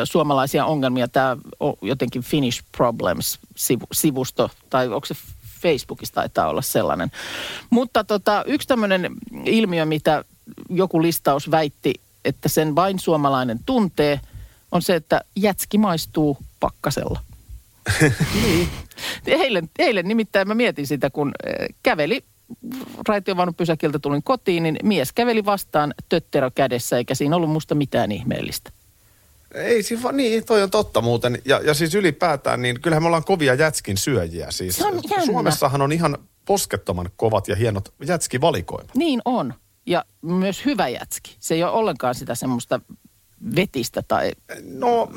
suomalaisia 0.04 0.64
ongelmia. 0.66 1.08
Tämä 1.08 1.36
jotenkin 1.82 2.22
Finnish 2.22 2.64
Problems-sivusto, 2.76 4.50
tai 4.70 4.88
onko 4.88 5.06
se 5.06 5.14
Facebookissa 5.62 6.14
taitaa 6.14 6.48
olla 6.48 6.62
sellainen. 6.62 7.10
Mutta 7.70 8.04
tota, 8.04 8.44
yksi 8.46 8.68
tämmöinen 8.68 9.14
ilmiö, 9.44 9.84
mitä 9.84 10.24
joku 10.70 11.02
listaus 11.02 11.50
väitti, 11.50 11.94
että 12.24 12.48
sen 12.48 12.74
vain 12.74 12.98
suomalainen 12.98 13.58
tuntee, 13.66 14.20
on 14.72 14.82
se, 14.82 14.94
että 14.94 15.20
jätski 15.36 15.78
maistuu 15.78 16.38
pakkasella. 16.60 17.20
eilen, 19.26 19.70
eilen 19.78 20.08
nimittäin 20.08 20.48
mä 20.48 20.54
mietin 20.54 20.86
sitä, 20.86 21.10
kun 21.10 21.32
käveli 21.82 22.24
raitiovaunun 23.08 23.54
pysäkiltä 23.54 23.98
tulin 23.98 24.22
kotiin, 24.22 24.62
niin 24.62 24.76
mies 24.82 25.12
käveli 25.12 25.44
vastaan 25.44 25.94
tötterö 26.08 26.50
kädessä, 26.54 26.96
eikä 26.96 27.14
siinä 27.14 27.36
ollut 27.36 27.50
musta 27.50 27.74
mitään 27.74 28.12
ihmeellistä. 28.12 28.70
Ei 29.56 29.82
siinä 29.82 30.02
vaan, 30.02 30.16
niin, 30.16 30.44
toi 30.44 30.62
on 30.62 30.70
totta 30.70 31.00
muuten. 31.00 31.38
Ja, 31.44 31.60
ja 31.64 31.74
siis 31.74 31.94
ylipäätään, 31.94 32.62
niin 32.62 32.80
kyllähän 32.80 33.02
me 33.02 33.06
ollaan 33.06 33.24
kovia 33.24 33.54
jätskin 33.54 33.96
syöjiä. 33.96 34.50
Siis 34.50 34.76
Se 34.76 34.86
on 34.86 35.00
jännä. 35.10 35.26
Suomessahan 35.26 35.82
on 35.82 35.92
ihan 35.92 36.18
poskettoman 36.44 37.10
kovat 37.16 37.48
ja 37.48 37.56
hienot 37.56 37.94
jätskivalikoimat. 38.06 38.94
Niin 38.94 39.20
on. 39.24 39.54
Ja 39.86 40.04
myös 40.22 40.64
hyvä 40.64 40.88
jätski. 40.88 41.36
Se 41.40 41.54
ei 41.54 41.62
ole 41.62 41.72
ollenkaan 41.72 42.14
sitä 42.14 42.34
semmoista 42.34 42.80
vetistä 43.56 44.02
tai... 44.08 44.32
No, 44.62 45.08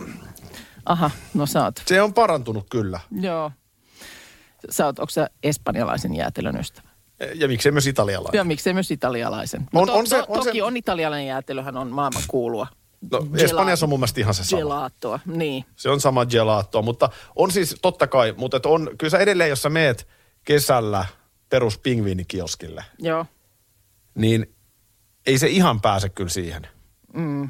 Aha, 0.86 1.12
no 1.34 1.46
sä 1.46 1.64
oot. 1.64 1.82
se 1.86 2.02
on 2.02 2.14
parantunut 2.14 2.66
kyllä. 2.70 3.00
Joo. 3.22 3.52
Sä 4.70 4.86
oot, 4.86 5.00
onko 5.00 5.10
sä 5.10 5.30
espanjalaisen 5.44 6.16
jäätelön 6.16 6.56
ystävä? 6.60 6.90
Ja 7.36 7.48
miksei 7.48 7.72
myös 7.72 7.88
italialainen. 7.88 8.38
Ja 8.40 8.44
miksei 8.44 8.74
myös 8.74 8.92
italialaisen. 8.92 9.62
On- 9.74 9.82
On, 9.84 9.90
on 9.90 10.00
on 10.00 10.08
se- 10.08 10.18
to, 10.18 10.26
on 10.28 10.40
toki 10.46 10.58
se- 10.58 10.64
on 10.64 10.78
italialainen 10.78 11.28
jäätelöhän 11.28 11.78
on 11.78 11.88
maailman 11.92 12.24
kuulua. 12.28 12.68
No, 13.12 13.28
Espanjassa 13.38 13.86
on 13.86 13.90
mun 13.90 14.00
mielestä 14.00 14.22
ihan 14.22 14.34
se 14.34 14.44
sama. 14.44 14.60
Gelatoa, 14.60 15.20
niin. 15.26 15.66
Se 15.76 15.90
on 15.90 16.02
sama 16.02 16.26
gelato, 16.26 16.82
mutta 16.82 17.10
on 17.36 17.52
siis 17.52 17.76
totta 17.82 18.08
kai, 18.08 18.34
mutta 18.38 18.58
et 18.58 18.66
on, 18.66 18.90
kyllä 18.98 19.12
sä 19.12 19.18
edelleen, 19.18 19.50
jos 19.50 19.62
sä 19.62 19.70
meet 19.70 20.08
kesällä 20.44 21.06
perus 21.50 21.78
pingviinikioskille, 21.78 22.86
Joo. 23.00 23.26
niin 24.16 24.56
ei 25.26 25.38
se 25.38 25.48
ihan 25.48 25.82
pääse 25.82 26.10
kyllä 26.10 26.30
siihen. 26.30 26.68
Mm. 27.14 27.50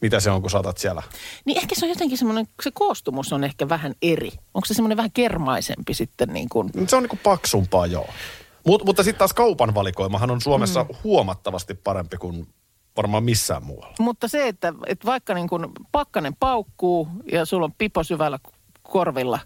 Mitä 0.00 0.20
se 0.20 0.30
on, 0.30 0.40
kun 0.40 0.50
saatat 0.50 0.78
siellä? 0.78 1.02
Niin 1.44 1.58
ehkä 1.58 1.74
se 1.74 1.86
on 1.86 1.88
jotenkin 1.88 2.18
semmoinen, 2.18 2.46
se 2.62 2.70
koostumus 2.70 3.32
on 3.32 3.44
ehkä 3.44 3.68
vähän 3.68 3.94
eri. 4.02 4.30
Onko 4.54 4.66
se 4.66 4.74
semmoinen 4.74 4.96
vähän 4.96 5.12
kermaisempi 5.12 5.94
sitten 5.94 6.28
niin 6.28 6.48
kuin... 6.48 6.70
Se 6.86 6.96
on 6.96 7.02
niinku 7.02 7.18
paksumpaa, 7.22 7.86
joo. 7.86 8.08
Mut, 8.66 8.84
mutta 8.84 9.02
sitten 9.02 9.18
taas 9.18 9.32
kaupan 9.32 9.74
valikoimahan 9.74 10.30
on 10.30 10.40
Suomessa 10.40 10.84
mm. 10.84 10.96
huomattavasti 11.04 11.74
parempi 11.74 12.16
kuin 12.16 12.46
varmaan 12.98 13.24
missään 13.24 13.62
muualla. 13.62 13.94
Mutta 13.98 14.28
se, 14.28 14.48
että, 14.48 14.72
että 14.86 15.06
vaikka 15.06 15.34
niin 15.34 15.48
kuin 15.48 15.66
pakkanen 15.92 16.36
paukkuu 16.40 17.08
ja 17.32 17.44
sulla 17.44 17.64
on 17.64 17.74
pipo 17.78 18.04
syvällä 18.04 18.38
korvilla, 18.82 19.38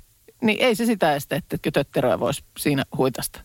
niin 0.43 0.59
ei 0.61 0.75
se 0.75 0.87
sitä 0.87 1.15
estä, 1.15 1.37
että 1.37 1.71
tötteröä 1.73 2.21
voisi 2.21 2.45
siinä 2.59 2.85
huitasta. 2.97 3.41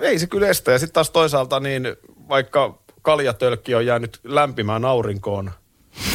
Ei 0.00 0.18
se 0.18 0.26
kyllä 0.26 0.48
estä. 0.48 0.72
Ja 0.72 0.78
sitten 0.78 0.94
taas 0.94 1.10
toisaalta, 1.10 1.60
niin 1.60 1.96
vaikka 2.28 2.82
kaljatölkki 3.02 3.74
on 3.74 3.86
jäänyt 3.86 4.20
lämpimään 4.24 4.84
aurinkoon, 4.84 5.50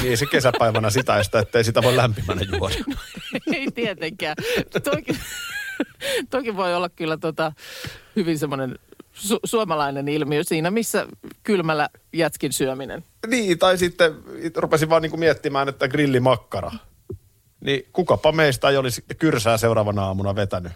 niin 0.02 0.18
se 0.18 0.26
kesäpäivänä 0.26 0.90
sitä 0.90 1.20
estä, 1.20 1.40
ettei 1.40 1.64
sitä 1.64 1.84
voi 1.84 1.96
lämpimänä 1.96 2.42
juoda. 2.42 2.76
ei 3.56 3.72
tietenkään. 3.72 4.36
Toki, 4.84 5.20
toki 6.30 6.56
voi 6.56 6.76
olla 6.76 6.90
kyllä 6.90 7.18
tota, 7.18 7.52
hyvin 8.16 8.40
semmoinen 8.40 8.80
su- 9.14 9.40
suomalainen 9.44 10.08
ilmiö 10.08 10.44
siinä, 10.44 10.72
missä 10.72 11.08
kylmällä 11.44 11.90
jätskin 12.14 12.54
syöminen. 12.54 13.04
Niin, 13.28 13.60
tai 13.60 13.78
sitten 13.78 14.16
rupesin 14.58 14.90
vaan 14.90 15.02
niinku 15.02 15.18
miettimään, 15.18 15.70
että 15.70 15.88
grillimakkara. 15.88 16.72
Niin 17.60 17.86
kukapa 17.94 18.32
meistä 18.32 18.70
ei 18.70 18.78
olisi 18.78 19.04
kyrsää 19.20 19.58
seuraavana 19.58 20.06
aamuna 20.06 20.36
vetänyt. 20.36 20.72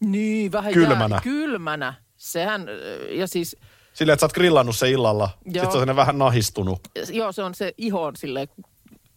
Niin, 0.00 0.52
vähän 0.52 0.72
Kylmänä. 0.72 1.14
Jää, 1.14 1.20
kylmänä. 1.20 1.94
Sehän, 2.16 2.66
ja 3.10 3.26
siis, 3.26 3.56
Silleen, 3.92 4.14
että 4.14 4.20
sä 4.20 4.26
oot 4.26 4.32
grillannut 4.32 4.76
se 4.76 4.90
illalla, 4.90 5.30
Joo. 5.44 5.64
sitten 5.64 5.84
se 5.84 5.90
on 5.90 5.96
vähän 5.96 6.18
nahistunut. 6.18 6.80
joo, 7.12 7.32
se 7.32 7.42
on 7.42 7.54
se 7.54 7.74
iho 7.78 8.02
on 8.02 8.16
silleen 8.16 8.48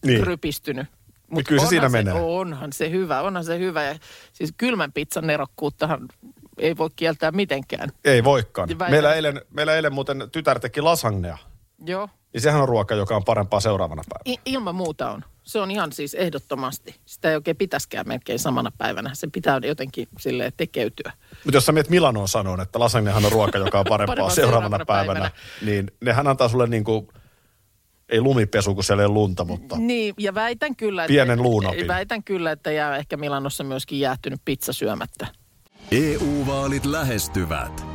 Niin. 0.05 0.27
rypistynyt. 0.27 0.87
Mut 1.31 1.43
kyllä 1.47 1.59
se 1.59 1.63
onhan 1.65 1.69
siinä 1.69 1.89
menee. 1.89 2.13
Onhan 2.13 2.73
se 2.73 2.89
hyvä, 2.89 3.21
onhan 3.21 3.43
se 3.45 3.59
hyvä. 3.59 3.83
Ja 3.83 3.95
siis 4.33 4.53
kylmän 4.57 4.93
pizzan 4.93 5.27
nerokkuuttahan 5.27 6.07
ei 6.57 6.77
voi 6.77 6.89
kieltää 6.95 7.31
mitenkään. 7.31 7.89
Ei 8.05 8.23
voikaan. 8.23 8.69
Väitän. 8.69 8.91
Meillä 8.91 9.13
eilen, 9.13 9.41
meillä 9.49 9.75
eilen 9.75 9.93
muuten 9.93 10.23
tytär 10.31 10.59
teki 10.59 10.81
lasagnea. 10.81 11.37
Joo. 11.85 12.09
Niin 12.35 12.41
sehän 12.41 12.61
on 12.61 12.67
ruoka, 12.69 12.95
joka 12.95 13.15
on 13.15 13.23
parempaa 13.23 13.59
seuraavana 13.59 14.01
päivänä. 14.09 14.41
I- 14.45 14.51
ilman 14.53 14.75
muuta 14.75 15.11
on. 15.11 15.23
Se 15.43 15.59
on 15.59 15.71
ihan 15.71 15.91
siis 15.91 16.13
ehdottomasti. 16.13 16.95
Sitä 17.05 17.29
ei 17.29 17.35
oikein 17.35 17.57
pitäskään 17.57 18.07
melkein 18.07 18.39
samana 18.39 18.71
päivänä. 18.77 19.11
Se 19.13 19.27
pitää 19.27 19.59
jotenkin 19.63 20.07
silleen 20.19 20.51
tekeytyä. 20.57 21.13
Mutta 21.43 21.57
jos 21.57 21.65
sä 21.65 21.71
meet 21.71 21.89
Milanoon 21.89 22.27
sanoon, 22.27 22.61
että 22.61 22.79
lasagnehan 22.79 23.25
on 23.25 23.31
ruoka, 23.31 23.57
joka 23.57 23.79
on 23.79 23.85
parempaa 23.89 24.13
Parempaa 24.15 24.35
seuraavana, 24.35 24.77
seuraavana 24.77 24.85
päivänä, 24.85 25.19
päivänä. 25.19 25.71
niin 25.71 25.91
nehän 26.01 26.27
antaa 26.27 26.49
sulle 26.49 26.67
niinku, 26.67 27.07
ei 28.09 28.21
lumipesu, 28.21 28.75
kun 28.75 28.83
siellä 28.83 29.03
ei 29.03 29.09
lunta, 29.09 29.45
mutta 29.45 29.77
Niin, 29.77 30.13
ja 30.17 30.33
väitän 30.33 30.75
kyllä, 30.75 31.03
että... 31.03 31.11
Pienen 31.11 31.41
luunapin. 31.41 31.87
Väitän 31.87 32.23
kyllä, 32.23 32.51
että 32.51 32.71
jää 32.71 32.97
ehkä 32.97 33.17
Milanossa 33.17 33.63
myöskin 33.63 33.99
jäähtynyt 33.99 34.41
pizza 34.45 34.73
syömättä. 34.73 35.27
EU-vaalit 35.91 36.85
lähestyvät. 36.85 37.94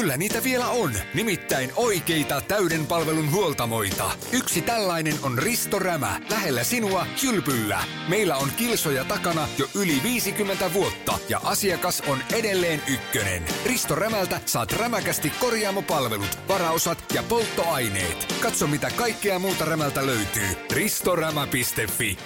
Kyllä 0.00 0.16
niitä 0.16 0.44
vielä 0.44 0.68
on, 0.68 0.92
nimittäin 1.14 1.72
oikeita 1.76 2.40
täyden 2.40 2.86
palvelun 2.86 3.32
huoltamoita. 3.32 4.10
Yksi 4.32 4.62
tällainen 4.62 5.14
on 5.22 5.38
Risto 5.38 5.78
Rämä, 5.78 6.20
lähellä 6.30 6.64
sinua, 6.64 7.06
Kylpyllä. 7.20 7.84
Meillä 8.08 8.36
on 8.36 8.48
kilsoja 8.56 9.04
takana 9.04 9.48
jo 9.58 9.66
yli 9.74 10.02
50 10.02 10.72
vuotta 10.72 11.18
ja 11.28 11.40
asiakas 11.44 12.02
on 12.08 12.18
edelleen 12.38 12.82
ykkönen. 12.88 13.42
Risto 13.66 13.94
Rämältä 13.94 14.40
saat 14.46 14.72
rämäkästi 14.72 15.32
korjaamopalvelut, 15.40 16.38
varaosat 16.48 16.98
ja 17.14 17.22
polttoaineet. 17.28 18.34
Katso 18.42 18.66
mitä 18.66 18.90
kaikkea 18.96 19.38
muuta 19.38 19.64
Rämältä 19.64 20.06
löytyy. 20.06 20.48
ristorämä.fi 20.72 22.18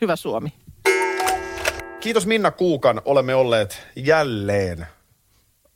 Hyvä 0.00 0.16
Suomi. 0.16 0.52
Kiitos 2.00 2.26
Minna 2.26 2.50
Kuukan, 2.50 3.02
olemme 3.04 3.34
olleet 3.34 3.86
jälleen 3.96 4.86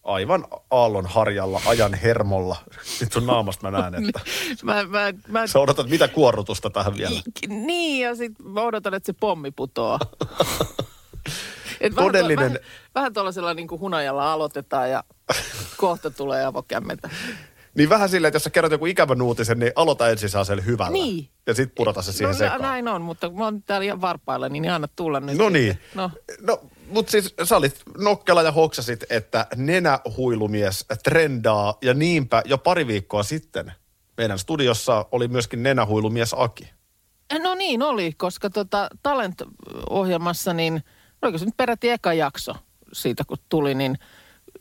aivan 0.04 0.44
aallon 0.70 1.06
harjalla, 1.06 1.60
ajan 1.66 1.94
hermolla. 1.94 2.56
Nyt 3.00 3.12
sun 3.12 3.26
naamasta 3.26 3.70
mä 3.70 3.80
näen, 3.80 3.94
että 3.94 4.20
Mä, 4.62 4.84
mä, 4.84 5.12
mä, 5.28 5.46
sä 5.46 5.58
odotat 5.60 5.88
mitä 5.88 6.08
kuorrutusta 6.08 6.70
tähän 6.70 6.96
vielä. 6.96 7.20
niin, 7.48 8.02
ja 8.04 8.14
sitten 8.14 8.46
mä 8.46 8.60
odotan, 8.62 8.94
että 8.94 9.06
se 9.06 9.12
pommi 9.20 9.50
putoaa. 9.50 9.98
Et 11.80 11.92
Todellinen- 11.94 12.36
Vähän, 12.38 12.52
vähän, 12.52 12.58
vähän 12.94 13.12
tuollaisella 13.12 13.54
niin 13.54 13.68
kuin 13.68 13.80
hunajalla 13.80 14.32
aloitetaan 14.32 14.90
ja 14.90 15.04
kohta 15.76 16.10
tulee 16.10 16.44
avokämmentä. 16.44 17.10
Niin 17.74 17.88
vähän 17.88 18.08
silleen, 18.08 18.28
että 18.28 18.36
jos 18.36 18.44
sä 18.44 18.50
kerrot 18.50 18.72
joku 18.72 18.86
ikävän 18.86 19.22
uutisen, 19.22 19.58
niin 19.58 19.72
aloita 19.76 20.08
ensin 20.08 20.28
saa 20.28 20.44
sen 20.44 20.66
hyvällä. 20.66 20.92
Niin. 20.92 21.28
Ja 21.46 21.54
sit 21.54 21.74
pudota 21.74 22.02
se 22.02 22.12
siihen 22.12 22.32
no, 22.32 22.38
sekaan. 22.38 22.62
näin 22.62 22.88
on, 22.88 23.02
mutta 23.02 23.30
mä 23.30 23.44
oon 23.44 23.62
täällä 23.62 23.84
ihan 23.84 24.00
varpailla, 24.00 24.48
niin 24.48 24.70
anna 24.70 24.88
tulla 24.96 25.20
nyt. 25.20 25.38
No 25.38 25.48
niin. 25.48 25.78
No, 25.94 26.10
No, 26.40 26.60
mutta 26.88 27.10
siis 27.10 27.34
sä 27.44 27.56
olit 27.56 27.82
nokkela 27.98 28.42
ja 28.42 28.52
hoksasit, 28.52 29.04
että 29.10 29.46
nenähuilumies 29.56 30.86
trendaa 31.04 31.78
ja 31.82 31.94
niinpä 31.94 32.42
jo 32.44 32.58
pari 32.58 32.86
viikkoa 32.86 33.22
sitten 33.22 33.72
meidän 34.16 34.38
studiossa 34.38 35.06
oli 35.12 35.28
myöskin 35.28 35.62
nenähuilumies 35.62 36.34
Aki. 36.38 36.70
no 37.42 37.54
niin 37.54 37.82
oli, 37.82 38.12
koska 38.12 38.50
tota 38.50 38.88
Talent-ohjelmassa, 39.02 40.52
niin 40.52 40.82
oliko 41.22 41.38
se 41.38 41.44
nyt 41.44 41.56
peräti 41.56 41.90
eka 41.90 42.12
jakso 42.12 42.54
siitä, 42.92 43.24
kun 43.24 43.38
tuli, 43.48 43.74
niin 43.74 43.98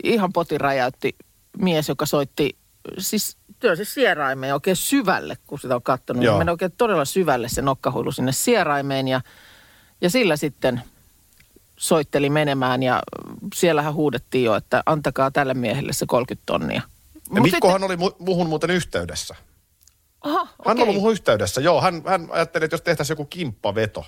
ihan 0.04 0.34
poti 0.34 0.58
räjäytti 0.58 1.16
mies, 1.58 1.90
joka 1.90 2.06
soitti, 2.06 2.58
siis 2.98 3.38
työnsi 3.60 3.86
sieraimeen 3.86 4.54
oikein 4.54 4.76
syvälle, 4.76 5.38
kun 5.48 5.60
sitä 5.60 5.76
on 5.76 5.84
katsonut. 5.84 6.24
Joo. 6.24 6.34
Niin 6.34 6.40
meni 6.40 6.52
oikein 6.52 6.72
todella 6.72 7.06
syvälle 7.06 7.50
se 7.50 7.62
nokkahuilu 7.62 8.12
sinne 8.12 8.32
sieraimeen 8.32 9.08
ja, 9.08 9.22
ja 10.02 10.10
sillä 10.10 10.36
sitten 10.38 10.82
soitteli 11.78 12.30
menemään 12.30 12.84
ja 12.84 13.02
siellähän 13.56 13.94
huudettiin 13.94 14.44
jo, 14.44 14.56
että 14.56 14.84
antakaa 14.86 15.32
tälle 15.32 15.54
miehelle 15.54 15.94
se 15.94 16.06
30 16.06 16.44
tonnia. 16.46 16.82
Ja 17.36 17.42
Mut 17.42 17.52
Mikkohan 17.52 17.84
oli 17.84 17.96
mu- 17.96 18.16
muhun 18.20 18.50
muuten 18.50 18.70
yhteydessä. 18.70 19.36
Aha, 20.22 20.46
Hän 20.46 20.54
okei. 20.60 20.72
on 20.72 20.80
ollut 20.80 20.96
muhun 20.96 21.12
yhteydessä, 21.12 21.62
joo. 21.62 21.82
Hän, 21.82 22.02
hän 22.06 22.28
ajatteli, 22.32 22.66
että 22.66 22.74
jos 22.74 22.82
tehtäisiin 22.82 23.14
joku 23.14 23.26
kimppaveto. 23.26 24.06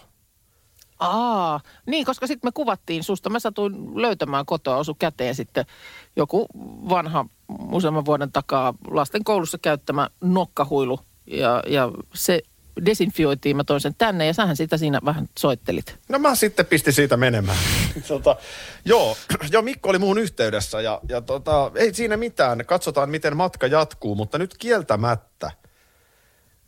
Aa, 1.00 1.60
niin, 1.86 2.06
koska 2.06 2.28
sitten 2.28 2.48
me 2.48 2.52
kuvattiin 2.52 3.04
susta. 3.04 3.30
Mä 3.30 3.40
satuin 3.40 4.02
löytämään 4.02 4.46
kotoa, 4.46 4.78
osu 4.78 4.94
käteen 4.94 5.36
sitten 5.36 5.66
joku 6.16 6.48
vanha 6.90 7.26
useamman 7.72 8.06
vuoden 8.06 8.32
takaa 8.32 8.74
lasten 8.88 9.24
koulussa 9.24 9.58
käyttämä 9.58 10.10
nokkahuilu. 10.22 11.00
Ja, 11.28 11.64
ja 11.68 11.92
se 12.14 12.42
desinfioitiin, 12.86 13.56
mä 13.56 13.64
toin 13.64 13.82
sen 13.82 13.96
tänne 13.98 14.26
ja 14.26 14.34
sähän 14.34 14.58
sitä 14.58 14.78
siinä 14.78 15.00
vähän 15.06 15.30
soittelit. 15.40 15.98
No 16.10 16.20
mä 16.20 16.36
sitten 16.36 16.66
pistin 16.66 16.94
siitä 16.94 17.18
menemään. 17.18 17.58
tota, 18.08 18.36
joo, 18.86 19.18
joo, 19.52 19.62
Mikko 19.62 19.90
oli 19.90 20.00
muun 20.00 20.18
yhteydessä 20.18 20.82
ja, 20.82 21.02
ja 21.10 21.22
tota, 21.22 21.72
ei 21.76 21.94
siinä 21.94 22.18
mitään. 22.18 22.66
Katsotaan, 22.66 23.10
miten 23.10 23.38
matka 23.38 23.68
jatkuu, 23.68 24.16
mutta 24.16 24.38
nyt 24.38 24.58
kieltämättä 24.58 25.52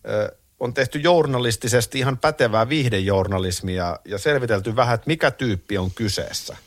ö, 0.10 0.38
on 0.60 0.74
tehty 0.74 1.00
journalistisesti 1.00 2.00
ihan 2.00 2.18
pätevää 2.18 2.70
viihdejournalismia 2.70 4.00
ja 4.06 4.18
selvitelty 4.18 4.76
vähän, 4.76 4.96
että 4.96 5.08
mikä 5.08 5.32
tyyppi 5.32 5.78
on 5.78 5.92
kyseessä. 5.92 6.58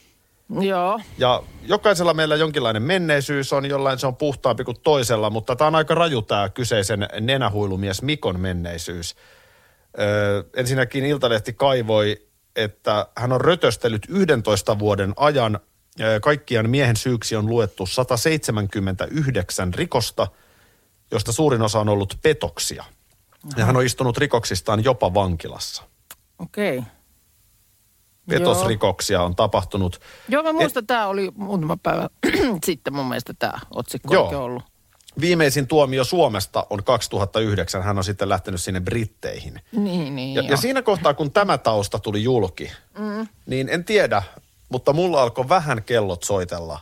Joo, 0.61 1.01
Ja 1.19 1.43
jokaisella 1.63 2.15
meillä 2.15 2.37
jonkinlainen 2.37 2.83
menneisyys 2.83 3.53
on, 3.53 3.67
jollain 3.67 3.99
se 3.99 4.07
on 4.07 4.17
puhtaampi 4.17 4.65
kuin 4.65 4.81
toisella, 4.81 5.31
mutta 5.31 5.57
tämä 5.57 5.69
on 5.69 5.75
aika 5.75 5.95
raju 5.95 6.23
tämä 6.23 6.49
kyseisen 6.49 7.09
nenähuilumies 7.21 8.03
Mikon 8.03 8.41
menneisyys. 8.41 9.17
Öö, 9.99 10.43
ensinnäkin 10.57 11.05
Iltalehti 11.05 11.53
kaivoi, 11.53 12.27
että 12.57 13.07
hän 13.17 13.33
on 13.33 13.41
rötöstellyt 13.41 14.07
11 14.09 14.79
vuoden 14.79 15.13
ajan. 15.17 15.61
Öö, 16.01 16.21
kaikkiaan 16.21 16.71
miehen 16.71 16.97
syyksi 16.97 17.37
on 17.37 17.47
luettu 17.47 17.87
179 17.87 19.75
rikosta, 19.75 20.27
josta 21.11 21.33
suurin 21.33 21.63
osa 21.63 21.81
on 21.81 21.89
ollut 21.89 22.19
petoksia. 22.23 22.85
Ja 23.57 23.65
hän 23.65 23.77
on 23.77 23.87
istunut 23.87 24.19
rikoksistaan 24.19 24.85
jopa 24.85 25.15
vankilassa. 25.15 25.83
okei. 26.39 26.79
Okay. 26.79 26.91
Petosrikoksia 28.29 29.23
on 29.23 29.37
tapahtunut. 29.37 30.01
Joo, 30.29 30.43
mä 30.43 30.53
muistan, 30.53 30.87
tämä 30.87 31.07
oli 31.07 31.31
muutama 31.35 31.77
päivä 31.83 32.09
sitten 32.67 32.95
mun 32.95 33.07
mielestä 33.07 33.35
tämä 33.39 33.53
otsikko 33.71 34.15
Joo. 34.15 34.45
ollut. 34.45 34.63
Viimeisin 35.21 35.67
tuomio 35.67 36.05
Suomesta 36.05 36.67
on 36.71 36.85
2009. 36.85 37.83
Hän 37.83 37.99
on 37.99 38.05
sitten 38.05 38.29
lähtenyt 38.29 38.61
sinne 38.61 38.81
Britteihin. 38.81 39.61
Niin, 39.73 40.17
niin 40.17 40.35
Ja, 40.35 40.43
ja 40.43 40.57
siinä 40.57 40.83
kohtaa, 40.83 41.15
kun 41.15 41.31
tämä 41.31 41.59
tausta 41.59 41.99
tuli 41.99 42.23
julki, 42.23 42.73
mm. 42.99 43.29
niin 43.47 43.69
en 43.69 43.85
tiedä, 43.85 44.23
mutta 44.69 44.93
mulla 44.93 45.23
alkoi 45.23 45.49
vähän 45.49 45.83
kellot 45.83 46.23
soitella. 46.23 46.81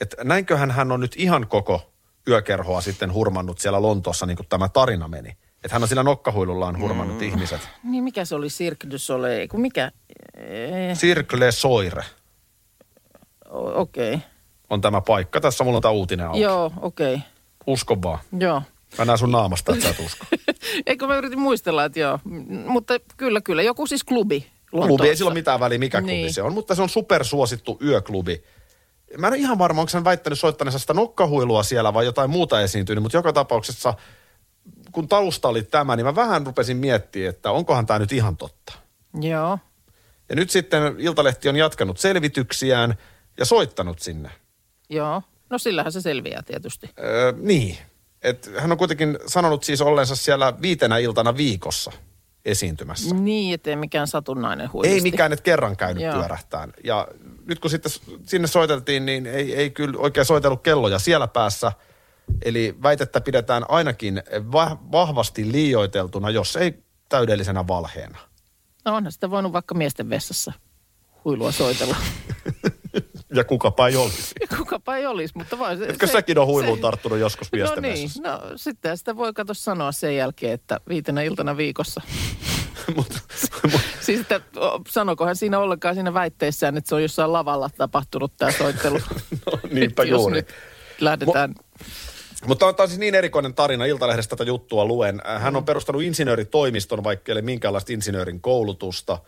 Että 0.00 0.24
näinköhän 0.24 0.70
hän 0.70 0.92
on 0.92 1.00
nyt 1.00 1.14
ihan 1.16 1.46
koko 1.48 1.92
yökerhoa 2.28 2.80
sitten 2.80 3.12
hurmannut 3.12 3.58
siellä 3.58 3.82
Lontoossa, 3.82 4.26
niin 4.26 4.36
kuin 4.36 4.48
tämä 4.48 4.68
tarina 4.68 5.08
meni. 5.08 5.36
Että 5.66 5.74
hän 5.74 5.82
on 5.82 5.88
sillä 5.88 6.02
nokkahuilullaan 6.02 6.80
hurmannut 6.80 7.16
mm. 7.16 7.22
ihmiset. 7.22 7.68
Niin 7.84 8.04
mikä 8.04 8.24
se 8.24 8.34
oli 8.34 8.48
Cirque 8.48 8.90
du 8.90 8.98
Soleil, 8.98 9.48
kun 9.48 9.60
mikä? 9.60 9.92
Eh, 10.36 10.96
Circle 10.96 11.52
Soire 11.52 12.04
okei. 13.50 14.14
Okay. 14.14 14.28
on 14.70 14.80
tämä 14.80 15.00
paikka. 15.00 15.40
Tässä 15.40 15.64
mulla 15.64 15.76
on 15.76 15.82
tämä 15.82 15.92
uutinen 15.92 16.26
auki. 16.26 16.40
Joo, 16.40 16.72
okei. 16.80 17.14
Okay. 17.14 17.26
Usko 17.66 18.02
vaan. 18.02 18.18
Joo. 18.38 18.62
Mä 18.98 19.04
näen 19.04 19.18
sun 19.18 19.30
naamasta, 19.30 19.72
että 19.72 19.84
sä 19.84 19.90
et 19.90 20.06
usko. 20.06 20.26
Eikö 20.86 21.06
mä 21.06 21.16
yritin 21.16 21.38
muistella, 21.38 21.84
että 21.84 22.00
joo. 22.00 22.18
Mutta 22.66 22.94
kyllä, 23.16 23.40
kyllä. 23.40 23.62
Joku 23.62 23.86
siis 23.86 24.04
klubi 24.04 24.46
Klubi, 24.70 24.84
ei 24.84 24.88
Lontoossa. 24.90 25.14
sillä 25.14 25.28
ole 25.28 25.34
mitään 25.34 25.60
väliä, 25.60 25.78
mikä 25.78 26.00
klubi 26.00 26.12
Niin. 26.12 26.34
se 26.34 26.42
on, 26.42 26.52
mutta 26.52 26.74
se 26.74 26.82
on 26.82 26.88
supersuosittu 26.88 27.78
yöklubi. 27.84 28.44
Mä 29.18 29.26
en 29.26 29.32
ole 29.32 29.40
ihan 29.40 29.58
varma, 29.58 29.80
onko 29.80 29.90
hän 29.94 30.04
väittänyt 30.04 30.38
soittaneensa 30.38 30.78
sitä 30.78 30.94
nokkahuilua 30.94 31.62
siellä 31.62 31.94
vai 31.94 32.04
jotain 32.04 32.30
muuta 32.30 32.60
esiintynyt, 32.60 33.02
mutta 33.02 33.18
joka 33.18 33.32
tapauksessa, 33.32 33.94
kun 34.96 35.08
tausta 35.08 35.48
oli 35.48 35.62
tämä, 35.62 35.96
niin 35.96 36.06
mä 36.06 36.14
vähän 36.14 36.46
rupesin 36.46 36.76
miettimään, 36.76 37.30
että 37.30 37.50
onkohan 37.50 37.86
tämä 37.86 37.98
nyt 37.98 38.12
ihan 38.12 38.36
totta. 38.36 38.72
Joo. 39.20 39.58
Ja 40.28 40.36
nyt 40.36 40.50
sitten 40.50 40.82
Iltalehti 40.98 41.48
on 41.48 41.56
jatkanut 41.56 41.98
selvityksiään 41.98 42.94
ja 43.38 43.44
soittanut 43.44 43.98
sinne. 43.98 44.30
Joo. 44.88 45.22
No 45.50 45.58
sillähän 45.58 45.92
se 45.92 46.00
selviää 46.00 46.42
tietysti. 46.42 46.90
Öö, 46.98 47.32
niin. 47.36 47.78
Et 48.22 48.50
hän 48.58 48.72
on 48.72 48.78
kuitenkin 48.78 49.18
sanonut 49.26 49.64
siis 49.64 49.80
ollensa 49.80 50.16
siellä 50.16 50.52
viitenä 50.62 50.98
iltana 50.98 51.36
viikossa 51.36 51.92
esiintymässä. 52.44 53.14
Niin, 53.14 53.54
ettei 53.54 53.76
mikään 53.76 54.06
satunnainen 54.06 54.72
huilisti. 54.72 54.94
Ei 54.94 55.00
mikään, 55.00 55.32
että 55.32 55.42
kerran 55.42 55.76
käynyt 55.76 56.02
Joo. 56.02 56.14
pyörähtään. 56.14 56.72
Ja 56.84 57.08
nyt 57.46 57.58
kun 57.58 57.70
sitten 57.70 57.92
sinne 58.26 58.48
soiteltiin, 58.48 59.06
niin 59.06 59.26
ei, 59.26 59.54
ei 59.54 59.70
kyllä 59.70 59.98
oikein 59.98 60.26
soitellut 60.26 60.62
kelloja 60.62 60.98
siellä 60.98 61.26
päässä. 61.28 61.72
Eli 62.44 62.74
väitettä 62.82 63.20
pidetään 63.20 63.64
ainakin 63.68 64.22
va- 64.52 64.78
vahvasti 64.92 65.52
liioiteltuna, 65.52 66.30
jos 66.30 66.56
ei 66.56 66.74
täydellisenä 67.08 67.66
valheena. 67.68 68.18
No 68.84 68.96
onhan 68.96 69.12
sitä 69.12 69.30
voinut 69.30 69.52
vaikka 69.52 69.74
miesten 69.74 70.10
vessassa 70.10 70.52
huilua 71.24 71.52
soitella. 71.52 71.96
Ja 73.34 73.44
kukapa 73.44 73.88
ei 73.88 73.96
olisi. 73.96 74.34
Kukapa 74.58 74.96
ei 74.96 75.06
olisi, 75.06 75.34
mutta 75.38 75.58
vai 75.58 75.76
se... 75.76 75.84
Etkö 75.86 76.06
se- 76.06 76.12
säkin 76.12 76.38
ole 76.38 76.46
huiluun 76.46 76.78
se- 76.78 76.82
tarttunut 76.82 77.18
joskus 77.18 77.52
No 77.52 77.56
miesten 77.56 77.82
niin, 77.82 78.02
vessassa? 78.02 78.22
no 78.22 78.40
sitten 78.58 78.98
sitä 78.98 79.16
voi 79.16 79.32
kato 79.32 79.54
sanoa 79.54 79.92
sen 79.92 80.16
jälkeen, 80.16 80.52
että 80.52 80.80
viitenä 80.88 81.22
iltana 81.22 81.56
viikossa. 81.56 82.00
Mut- 82.96 83.22
Siis 84.00 84.20
että 84.20 84.40
sanokohan 84.88 85.36
siinä 85.36 85.58
ollenkaan 85.58 85.94
siinä 85.94 86.14
väitteessään, 86.14 86.76
että 86.76 86.88
se 86.88 86.94
on 86.94 87.02
jossain 87.02 87.32
lavalla 87.32 87.70
tapahtunut 87.76 88.32
tämä 88.36 88.52
soittelu. 88.52 88.98
no, 89.46 89.52
niinpä 89.72 89.84
Että 89.84 90.04
jos 90.04 90.20
juuri. 90.20 90.36
nyt 90.36 90.48
lähdetään 91.00 91.54
Mutta 92.44 92.72
tämä 92.72 92.84
on 92.84 92.88
siis 92.88 93.00
niin 93.00 93.14
erikoinen 93.14 93.54
tarina, 93.54 93.84
Iltalehdestä 93.84 94.36
tätä 94.36 94.48
juttua 94.48 94.84
luen. 94.84 95.22
Hän 95.38 95.56
on 95.56 95.64
perustanut 95.64 96.02
insinööritoimiston, 96.02 97.04
vaikka 97.04 97.32
ei 97.32 97.34
ole 97.34 97.42
minkäänlaista 97.42 97.92
insinöörin 97.92 98.40
koulutusta. 98.40 99.18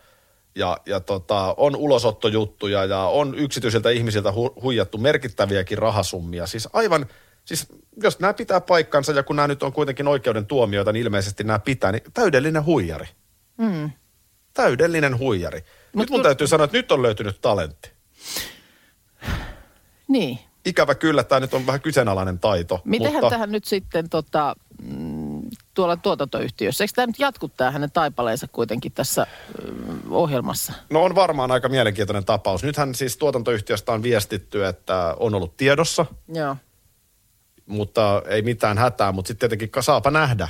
Ja, 0.55 0.77
ja 0.85 0.99
tota, 0.99 1.53
on 1.57 1.75
ulosottojuttuja 1.75 2.85
ja 2.85 2.99
on 2.99 3.35
yksityisiltä 3.35 3.89
ihmisiltä 3.89 4.29
hu- 4.29 4.61
huijattu 4.61 4.97
merkittäviäkin 4.97 5.77
rahasummia. 5.77 6.47
Siis 6.47 6.67
aivan, 6.73 7.05
siis 7.45 7.67
jos 8.03 8.19
nämä 8.19 8.33
pitää 8.33 8.61
paikkansa 8.61 9.11
ja 9.11 9.23
kun 9.23 9.35
nämä 9.35 9.47
nyt 9.47 9.63
on 9.63 9.73
kuitenkin 9.73 10.07
oikeuden 10.07 10.45
tuomioita, 10.45 10.91
niin 10.91 11.03
ilmeisesti 11.05 11.43
nämä 11.43 11.59
pitää, 11.59 11.91
niin 11.91 12.03
täydellinen 12.13 12.65
huijari. 12.65 13.07
Mm. 13.57 13.91
Täydellinen 14.53 15.17
huijari. 15.19 15.59
Mut 15.59 15.67
nyt 15.93 16.09
mun 16.09 16.17
kyllä- 16.17 16.23
täytyy 16.23 16.47
sanoa, 16.47 16.65
että 16.65 16.77
nyt 16.77 16.91
on 16.91 17.01
löytynyt 17.01 17.41
talentti. 17.41 17.91
Niin. 20.07 20.39
Ikävä 20.69 20.95
kyllä, 20.95 21.23
tämä 21.23 21.39
nyt 21.39 21.53
on 21.53 21.65
vähän 21.65 21.81
kyseenalainen 21.81 22.39
taito. 22.39 22.81
Mitenhän 22.85 23.13
mutta... 23.13 23.29
tähän 23.29 23.51
nyt 23.51 23.65
sitten 23.65 24.09
tota, 24.09 24.55
mm, 24.83 25.41
tuolla 25.73 25.97
tuotantoyhtiössä, 25.97 26.83
eikö 26.83 26.93
tämä 26.95 27.05
nyt 27.05 27.19
jatku 27.19 27.47
tämä 27.47 27.71
hänen 27.71 27.91
taipaleensa 27.91 28.47
kuitenkin 28.51 28.91
tässä 28.91 29.27
mm, 29.67 30.11
ohjelmassa? 30.11 30.73
No 30.89 31.03
on 31.03 31.15
varmaan 31.15 31.51
aika 31.51 31.69
mielenkiintoinen 31.69 32.25
tapaus. 32.25 32.63
Nythän 32.63 32.95
siis 32.95 33.17
tuotantoyhtiöstä 33.17 33.91
on 33.91 34.03
viestitty, 34.03 34.65
että 34.65 35.15
on 35.19 35.35
ollut 35.35 35.57
tiedossa, 35.57 36.05
Joo. 36.33 36.55
mutta 37.65 38.21
ei 38.27 38.41
mitään 38.41 38.77
hätää. 38.77 39.11
Mutta 39.11 39.27
sitten 39.27 39.49
tietenkin 39.49 39.83
saapa 39.83 40.11
nähdä, 40.11 40.47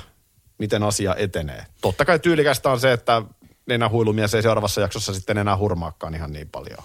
miten 0.58 0.84
asia 0.84 1.16
etenee. 1.16 1.66
Totta 1.82 2.06
kai 2.06 2.20
tyylikästä 2.20 2.70
on 2.70 2.80
se, 2.80 2.94
että 2.94 3.22
nenähuilumies 3.66 4.34
ei 4.34 4.42
seuraavassa 4.42 4.82
jaksossa 4.82 5.14
sitten 5.14 5.38
enää 5.38 5.58
hurmaakaan 5.58 6.16
ihan 6.16 6.34
niin 6.34 6.50
paljon. 6.50 6.84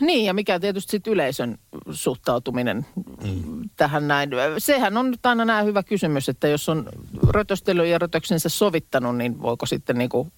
Niin, 0.00 0.24
ja 0.24 0.34
mikä 0.34 0.60
tietysti 0.60 0.90
sitten 0.90 1.12
yleisön 1.12 1.58
suhtautuminen 1.90 2.86
mm. 3.24 3.70
tähän 3.76 4.08
näin. 4.08 4.30
Sehän 4.58 4.96
on 4.96 5.10
nyt 5.10 5.26
aina 5.26 5.44
näin 5.44 5.66
hyvä 5.66 5.82
kysymys, 5.82 6.28
että 6.28 6.48
jos 6.48 6.68
on 6.68 6.88
rötöstely 7.28 7.86
ja 7.86 7.98
rötöksensä 7.98 8.48
sovittanut, 8.48 9.16
niin 9.16 9.42
voiko 9.42 9.66
sitten 9.66 9.98
niinku 9.98 10.28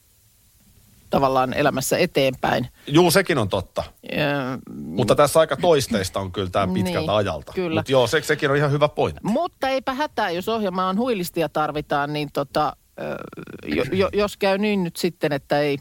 tavallaan 1.11 1.53
elämässä 1.55 1.99
eteenpäin. 1.99 2.69
Juu, 2.87 3.11
sekin 3.11 3.39
on 3.39 3.49
totta. 3.49 3.85
Ja, 4.17 4.59
Mutta 4.75 5.15
tässä 5.15 5.41
aika 5.41 5.57
toisteista 5.57 6.21
on 6.21 6.33
kyllä 6.33 6.51
tämä 6.51 6.75
pitkältä 6.75 7.01
Niin, 7.01 7.11
ajalta. 7.11 7.53
kyllä. 7.53 7.81
Mutta 7.81 7.93
joo, 7.93 8.07
se, 8.07 8.23
sekin 8.23 8.51
on 8.51 8.57
ihan 8.57 8.71
hyvä 8.73 8.89
pointti. 8.89 9.21
Mutta 9.25 9.69
eipä 9.69 9.95
hätää, 9.95 10.31
jos 10.31 10.49
ohjelma 10.49 10.89
on 10.89 10.99
huilistia 10.99 11.49
tarvitaan, 11.49 12.13
niin 12.13 12.29
tota, 12.33 12.77
jo, 13.67 13.85
jo, 13.93 14.09
jos 14.13 14.37
käy 14.37 14.59
niin 14.59 14.85
nyt 14.85 14.97
sitten, 14.97 15.33
että 15.33 15.61
ei, 15.61 15.79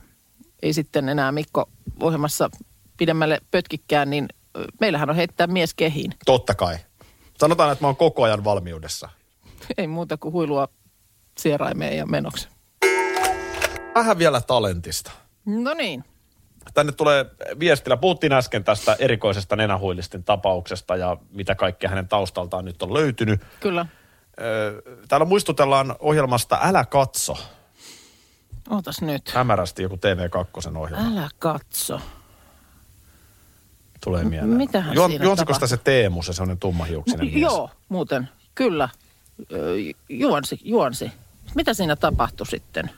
ei 0.62 0.74
sitten 0.74 1.10
enää 1.10 1.32
Mikko 1.32 1.70
ohjelmassa 2.00 2.50
pidemmälle 2.98 3.40
pötkikään, 3.52 4.10
niin 4.10 4.28
meillähän 4.80 5.10
on 5.10 5.16
heittää 5.16 5.48
mies 5.48 5.74
kehiin. 5.74 6.14
Totta 6.26 6.56
kai. 6.56 6.78
Sanotaan, 7.38 7.72
että 7.72 7.84
mä 7.84 7.88
oon 7.88 7.96
koko 7.96 8.24
ajan 8.24 8.44
valmiudessa. 8.44 9.10
Ei 9.78 9.88
muuta 9.88 10.18
kuin 10.18 10.34
huilua 10.34 10.68
sieraimeen 11.38 11.98
ja 11.98 12.06
menoksi. 12.06 12.48
Vähän 13.96 14.18
vielä 14.18 14.42
talentista. 14.42 15.12
No 15.46 15.74
niin. 15.74 16.04
Tänne 16.74 16.92
tulee 16.92 17.26
viestillä. 17.60 17.98
Puhuttiin 17.98 18.34
äsken 18.34 18.64
tästä 18.64 18.96
erikoisesta 19.00 19.56
nenähuilistin 19.56 20.24
tapauksesta 20.24 20.96
ja 20.96 21.18
mitä 21.30 21.56
kaikkea 21.56 21.90
hänen 21.90 22.08
taustaltaan 22.08 22.66
nyt 22.66 22.84
on 22.84 22.94
löytynyt. 22.94 23.42
Kyllä. 23.60 23.86
Täällä 25.08 25.26
muistutellaan 25.26 25.96
ohjelmasta 26.00 26.60
Älä 26.62 26.86
katso. 26.86 27.38
Ootas 28.70 29.02
nyt. 29.02 29.30
Hämärästi 29.30 29.84
joku 29.84 29.96
TV2 29.96 30.78
ohjelma 30.78 31.08
Älä 31.08 31.30
katso. 31.40 32.02
Tulee 34.04 34.24
mieleen. 34.24 34.50
mitähän 34.50 34.96
siinä 34.96 35.26
Juonsiko 35.26 35.54
sitä 35.54 35.60
tapahtui? 35.60 35.68
se 35.68 35.78
Teemu, 35.78 36.22
se 36.24 36.34
sellainen 36.34 36.58
tummahiuksinen 36.58 37.26
mies? 37.26 37.42
Joo, 37.42 37.70
muuten. 37.90 38.30
Kyllä. 38.56 38.90
Juonsi, 40.10 40.60
juonsi. 40.64 41.12
Mitä 41.56 41.74
siinä 41.74 41.96
tapahtui 41.96 42.48
sitten? 42.48 42.90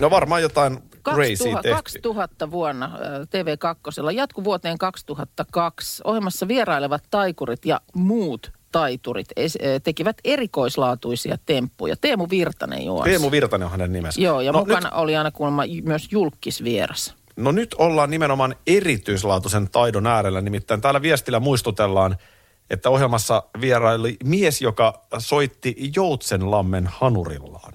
No 0.00 0.10
varmaan 0.10 0.42
jotain 0.42 0.78
crazy 1.04 1.44
2000, 1.44 1.62
tehty. 1.62 1.76
2000 1.76 2.50
vuonna 2.50 2.98
ö, 2.98 3.24
TV2 3.24 4.12
jatku 4.12 4.44
vuoteen 4.44 4.78
2002. 4.78 6.02
Ohjelmassa 6.04 6.48
vierailevat 6.48 7.04
taikurit 7.10 7.64
ja 7.64 7.80
muut 7.94 8.52
taiturit 8.72 9.28
tekivät 9.82 10.16
erikoislaatuisia 10.24 11.38
temppuja. 11.46 11.96
Teemu 12.00 12.26
Virtanen 12.30 12.84
juonsi. 12.84 13.10
Teemu 13.10 13.30
Virtanen 13.30 13.64
on 13.64 13.70
hänen 13.70 13.92
nimensä. 13.92 14.20
Joo, 14.20 14.40
ja 14.40 14.52
no, 14.52 14.58
mukana 14.58 14.88
nyt, 14.88 14.98
oli 14.98 15.16
aina 15.16 15.30
kuulemma 15.30 15.62
myös 15.82 16.08
julkisvieras. 16.10 17.14
No 17.44 17.52
nyt 17.52 17.74
ollaan 17.74 18.10
nimenomaan 18.10 18.56
erityislaatuisen 18.66 19.70
taidon 19.70 20.06
äärellä. 20.06 20.40
Nimittäin 20.40 20.80
täällä 20.80 21.02
viestillä 21.02 21.40
muistutellaan, 21.40 22.16
että 22.70 22.90
ohjelmassa 22.90 23.42
vieraili 23.60 24.16
mies, 24.24 24.62
joka 24.62 25.06
soitti 25.18 25.76
Joutsenlammen 25.96 26.86
hanurillaan. 26.86 27.72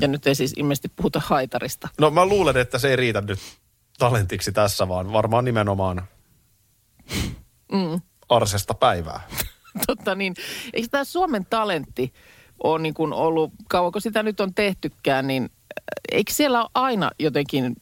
Ja 0.00 0.08
nyt 0.08 0.26
ei 0.26 0.34
siis 0.34 0.54
ilmeisesti 0.56 0.88
puhuta 0.96 1.22
haitarista. 1.24 1.88
No 2.00 2.10
mä 2.10 2.26
luulen, 2.26 2.56
että 2.56 2.78
se 2.78 2.90
ei 2.90 2.96
riitä 2.96 3.20
nyt 3.20 3.38
talentiksi 3.98 4.52
tässä, 4.52 4.88
vaan 4.88 5.12
varmaan 5.12 5.44
nimenomaan 5.44 6.02
Mm. 7.72 8.00
arsesta 8.28 8.74
päivää. 8.74 9.20
Totta 9.86 10.14
niin, 10.14 10.34
eikö 10.72 10.88
tämä 10.90 11.04
Suomen 11.04 11.46
talentti 11.50 12.12
ole 12.64 12.78
niin 12.78 12.94
kuin 12.94 13.12
ollut, 13.12 13.52
kauanko 13.68 14.00
sitä 14.00 14.22
nyt 14.22 14.40
on 14.40 14.54
tehtykään, 14.54 15.26
niin 15.26 15.42
äh, 15.42 15.48
eikö 16.12 16.32
siellä 16.32 16.60
ole 16.60 16.70
aina 16.74 17.10
jotenkin 17.18 17.76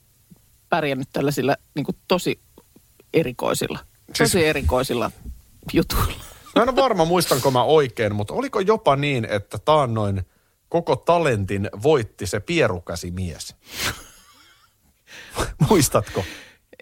pärjännyt 0.76 1.08
tällaisilla 1.12 1.56
niin 1.74 1.84
kuin 1.84 1.96
tosi 2.08 2.40
erikoisilla, 3.12 3.78
tosi 4.18 4.30
Siis- 4.30 4.44
erikoisilla 4.44 5.10
jutuilla? 5.72 6.24
Mä 6.56 6.62
en 6.62 6.68
ole 6.68 6.76
varma, 6.76 7.04
muistanko 7.04 7.50
mä 7.50 7.62
oikein, 7.62 8.14
mutta 8.14 8.34
oliko 8.34 8.60
jopa 8.60 8.96
niin, 8.96 9.24
että 9.24 9.58
taannoin 9.58 10.22
koko 10.68 10.96
talentin 10.96 11.70
voitti 11.82 12.26
se 12.26 12.40
pierukäsimies? 12.40 13.56
Muistatko? 15.68 16.24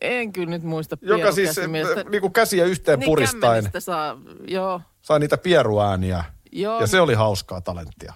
En 0.01 0.33
kyllä 0.33 0.51
nyt 0.51 0.63
muista 0.63 0.99
Joka 1.01 1.33
siis 1.33 1.59
äh, 1.59 1.65
niinku 2.11 2.31
käsiä 2.31 2.65
yhteen 2.65 2.99
niin, 2.99 3.07
puristaen 3.07 3.71
saa, 3.79 4.19
joo. 4.49 4.81
sai 5.03 5.21
niitä 5.21 5.39
pieruääniä. 5.39 6.25
Joo. 6.53 6.81
Ja 6.81 6.87
se 6.87 7.01
oli 7.01 7.15
hauskaa 7.15 7.61
talenttia. 7.61 8.13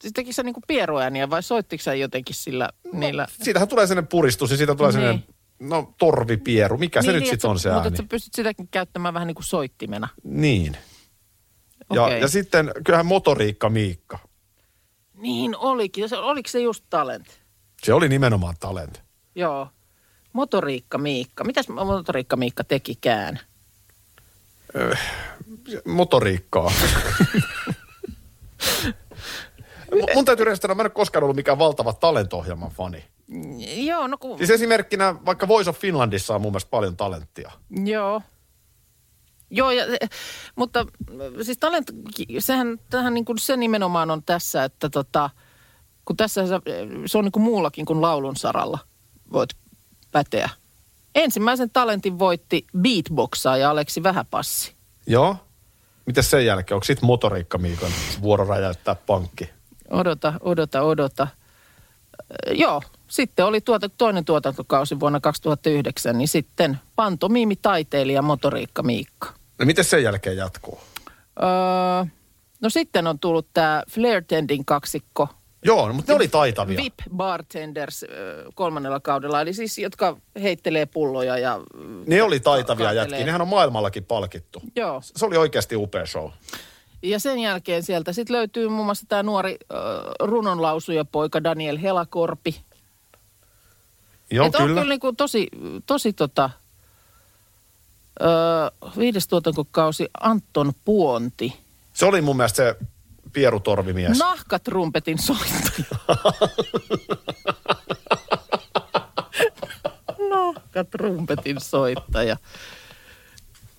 Siis 0.00 0.12
teki 0.12 0.32
se 0.32 0.42
niinku 0.42 0.60
pieruääniä 0.66 1.30
vai 1.30 1.42
soittiko 1.42 1.82
sä 1.82 1.94
jotenkin 1.94 2.34
sillä, 2.34 2.68
niillä? 2.92 3.26
Siitähän 3.42 3.68
tulee 3.68 3.86
sellainen 3.86 4.08
puristus 4.08 4.50
ja 4.50 4.56
siitä 4.56 4.74
tulee 4.74 4.92
Niin. 4.92 5.00
sellainen, 5.00 5.24
no 5.60 5.94
torvipieru. 5.98 6.78
Mikä 6.78 7.02
se 7.02 7.06
Niin, 7.08 7.14
nyt 7.14 7.22
niin, 7.22 7.30
sitten 7.30 7.50
on 7.50 7.58
sä- 7.58 7.62
se 7.62 7.68
Mutta 7.68 7.78
ääni? 7.80 7.88
että 7.88 8.02
sä 8.02 8.06
pystyt 8.08 8.34
sitäkin 8.34 8.68
käyttämään 8.70 9.14
vähän 9.14 9.26
niin 9.26 9.34
kuin 9.34 9.44
soittimena. 9.44 10.08
Niin. 10.24 10.76
Ja, 11.94 12.04
Okei. 12.04 12.20
ja 12.20 12.28
sitten 12.28 12.72
kyllähän 12.84 13.06
motoriikka 13.06 13.68
Miikka. 13.70 14.18
Niin 15.14 15.56
olikin. 15.56 16.08
Se- 16.08 16.16
Oliko 16.18 16.48
se 16.48 16.60
just 16.60 16.84
talent? 16.90 17.40
Se 17.82 17.92
oli 17.94 18.08
nimenomaan 18.08 18.54
talent. 18.60 19.02
Joo. 19.34 19.68
Motoriikka 20.32 20.98
Miikka. 20.98 21.44
Mitäs 21.44 21.68
Motoriikka 21.68 22.36
Miikka 22.36 22.64
tekikään? 22.64 23.40
Motoriikkaa. 25.84 26.72
Mu- 29.90 30.14
Mun 30.14 30.24
täytyy 30.24 30.44
rehellisesti 30.44 30.62
sanoa, 30.62 30.74
mä 30.74 30.82
en 30.82 30.86
ole 30.86 30.90
koskaan 30.90 31.22
ollut 31.22 31.36
mikään 31.36 31.58
valtava 31.58 31.92
talentohjelman 31.92 32.70
fani. 32.70 33.04
Joo, 33.76 34.06
no 34.06 34.18
kun... 34.18 34.38
Siis 34.38 34.50
esimerkkinä 34.50 35.14
vaikka 35.26 35.48
Voice 35.48 35.70
of 35.70 35.78
Finlandissa 35.78 36.34
on 36.34 36.40
mun 36.40 36.52
mielestä 36.52 36.70
paljon 36.70 36.96
talenttia. 36.96 37.50
Joo. 37.84 38.22
Joo, 39.50 39.70
ja, 39.70 39.84
mutta 40.56 40.86
siis 41.42 41.58
talent, 41.58 41.90
sehän 42.38 42.78
tähän 42.90 43.14
niin 43.14 43.24
kuin 43.24 43.38
se 43.38 43.56
nimenomaan 43.56 44.10
on 44.10 44.22
tässä, 44.22 44.64
että 44.64 44.88
tota, 44.88 45.30
kun 46.04 46.16
tässä 46.16 46.46
se, 47.06 47.18
on 47.18 47.24
niin 47.24 47.32
kuin 47.32 47.42
muullakin 47.42 47.86
kuin 47.86 48.02
laulun 48.02 48.36
saralla 48.36 48.78
voit 49.32 49.50
päteä. 50.12 50.48
Ensimmäisen 51.14 51.70
talentin 51.70 52.18
voitti 52.18 52.66
beatboxaaja 52.78 53.70
Aleksi 53.70 54.02
Vähäpassi. 54.02 54.74
Joo. 55.06 55.36
Miten 56.06 56.24
sen 56.24 56.46
jälkeen? 56.46 56.76
Onko 56.76 56.84
sitten 56.84 57.06
motoriikka 57.06 57.58
Miikan 57.58 57.90
vuoro 58.22 58.44
räjäyttää 58.44 58.94
pankki? 58.94 59.50
Odota, 59.90 60.32
odota, 60.40 60.82
odota. 60.82 61.26
Joo, 62.50 62.82
sitten 63.08 63.44
oli 63.44 63.60
tuota, 63.60 63.88
toinen 63.88 64.24
tuotantokausi 64.24 65.00
vuonna 65.00 65.20
2009, 65.20 66.18
niin 66.18 66.28
sitten 66.28 66.78
pantomiimitaiteilija 66.96 68.22
Motoriikka 68.22 68.82
Miikka. 68.82 69.32
No 69.58 69.66
miten 69.66 69.84
sen 69.84 70.02
jälkeen 70.02 70.36
jatkuu? 70.36 70.80
Öö, 71.42 72.04
no 72.60 72.70
sitten 72.70 73.06
on 73.06 73.18
tullut 73.18 73.46
tämä 73.52 73.82
Flair 73.90 74.24
Tending 74.28 74.62
kaksikko. 74.66 75.28
Joo, 75.64 75.88
no, 75.88 75.94
mutta 75.94 76.12
ne 76.12 76.16
oli 76.16 76.28
taitavia. 76.28 76.76
VIP 76.76 76.94
Bartenders 77.16 78.04
kolmannella 78.54 79.00
kaudella, 79.00 79.40
eli 79.40 79.52
siis 79.52 79.78
jotka 79.78 80.16
heittelee 80.42 80.86
pulloja 80.86 81.38
ja... 81.38 81.60
Ne 82.06 82.22
oli 82.22 82.40
taitavia 82.40 82.92
jätkiä. 82.92 83.24
Nehän 83.24 83.40
on 83.40 83.48
maailmallakin 83.48 84.04
palkittu. 84.04 84.62
Joo, 84.76 85.00
Se 85.04 85.26
oli 85.26 85.36
oikeasti 85.36 85.76
upea 85.76 86.06
show. 86.06 86.30
Ja 87.02 87.18
sen 87.20 87.38
jälkeen 87.38 87.82
sieltä 87.82 88.12
sitten 88.12 88.36
löytyy 88.36 88.68
muun 88.68 88.84
muassa 88.84 89.06
tämä 89.08 89.22
nuori 89.22 89.56
ö, 89.72 89.76
runonlausuja 90.20 91.04
poika 91.04 91.44
Daniel 91.44 91.78
Helakorpi. 91.78 92.60
Joo, 94.30 94.46
Et 94.46 94.54
on 94.54 94.62
kyllä. 94.62 94.80
kyllä 94.80 94.92
niin 94.92 95.00
kuin 95.00 95.16
tosi, 95.16 95.48
tosi 95.86 96.12
tota, 96.12 96.50
ö, 98.20 98.26
viides 98.98 99.28
tuotantokausi 99.28 100.08
Anton 100.20 100.72
Puonti. 100.84 101.56
Se 101.92 102.06
oli 102.06 102.20
mun 102.20 102.36
mielestä 102.36 102.56
se 102.56 102.76
pierutorvimies. 103.32 104.18
Nahkatrumpetin 104.18 105.18
soittaja. 105.18 105.84
Nahkatrumpetin 110.30 111.60
soittaja. 111.60 112.36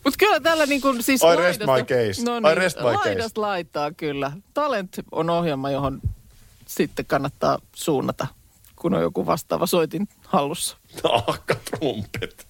Mutta 0.04 0.18
kyllä 0.20 0.40
tällä 0.40 0.66
niin 0.66 0.82
kuin 0.82 1.04
siis 1.04 1.22
I 1.24 1.36
rest 1.36 1.62
laidasta- 1.62 1.74
my 1.78 1.84
case. 1.84 2.24
No 2.26 2.38
I 2.38 2.42
niin, 2.42 2.58
rest 2.58 2.78
my 2.80 3.14
case. 3.22 3.32
laittaa 3.36 3.92
kyllä. 3.92 4.32
Talent 4.54 4.96
on 5.12 5.30
ohjelma, 5.30 5.72
johon 5.72 6.02
sitten 6.68 7.06
kannattaa 7.06 7.60
suunnata, 7.76 8.28
kun 8.76 8.94
on 8.94 9.02
joku 9.02 9.26
vastaava 9.26 9.66
soitin 9.66 10.08
hallussa. 10.28 10.78
Nahkatrumpet. 11.04 12.48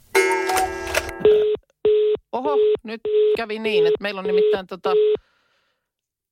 Oho, 2.31 2.57
nyt 2.83 3.01
kävi 3.37 3.59
niin, 3.59 3.87
että 3.87 3.97
meillä 4.01 4.19
on 4.19 4.27
nimittäin 4.27 4.67
tota, 4.67 4.89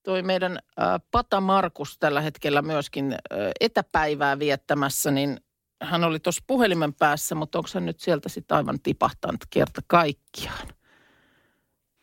toi 0.03 0.21
meidän 0.21 0.59
ä, 0.79 0.99
Pata 1.11 1.41
Markus 1.41 1.97
tällä 1.99 2.21
hetkellä 2.21 2.61
myöskin 2.61 3.13
ä, 3.13 3.17
etäpäivää 3.59 4.39
viettämässä, 4.39 5.11
niin 5.11 5.41
hän 5.81 6.03
oli 6.03 6.19
tuossa 6.19 6.43
puhelimen 6.47 6.93
päässä, 6.93 7.35
mutta 7.35 7.57
onko 7.59 7.69
hän 7.73 7.85
nyt 7.85 7.99
sieltä 7.99 8.29
sitten 8.29 8.57
aivan 8.57 8.79
tipahtanut 8.83 9.41
kerta 9.49 9.81
kaikkiaan? 9.87 10.67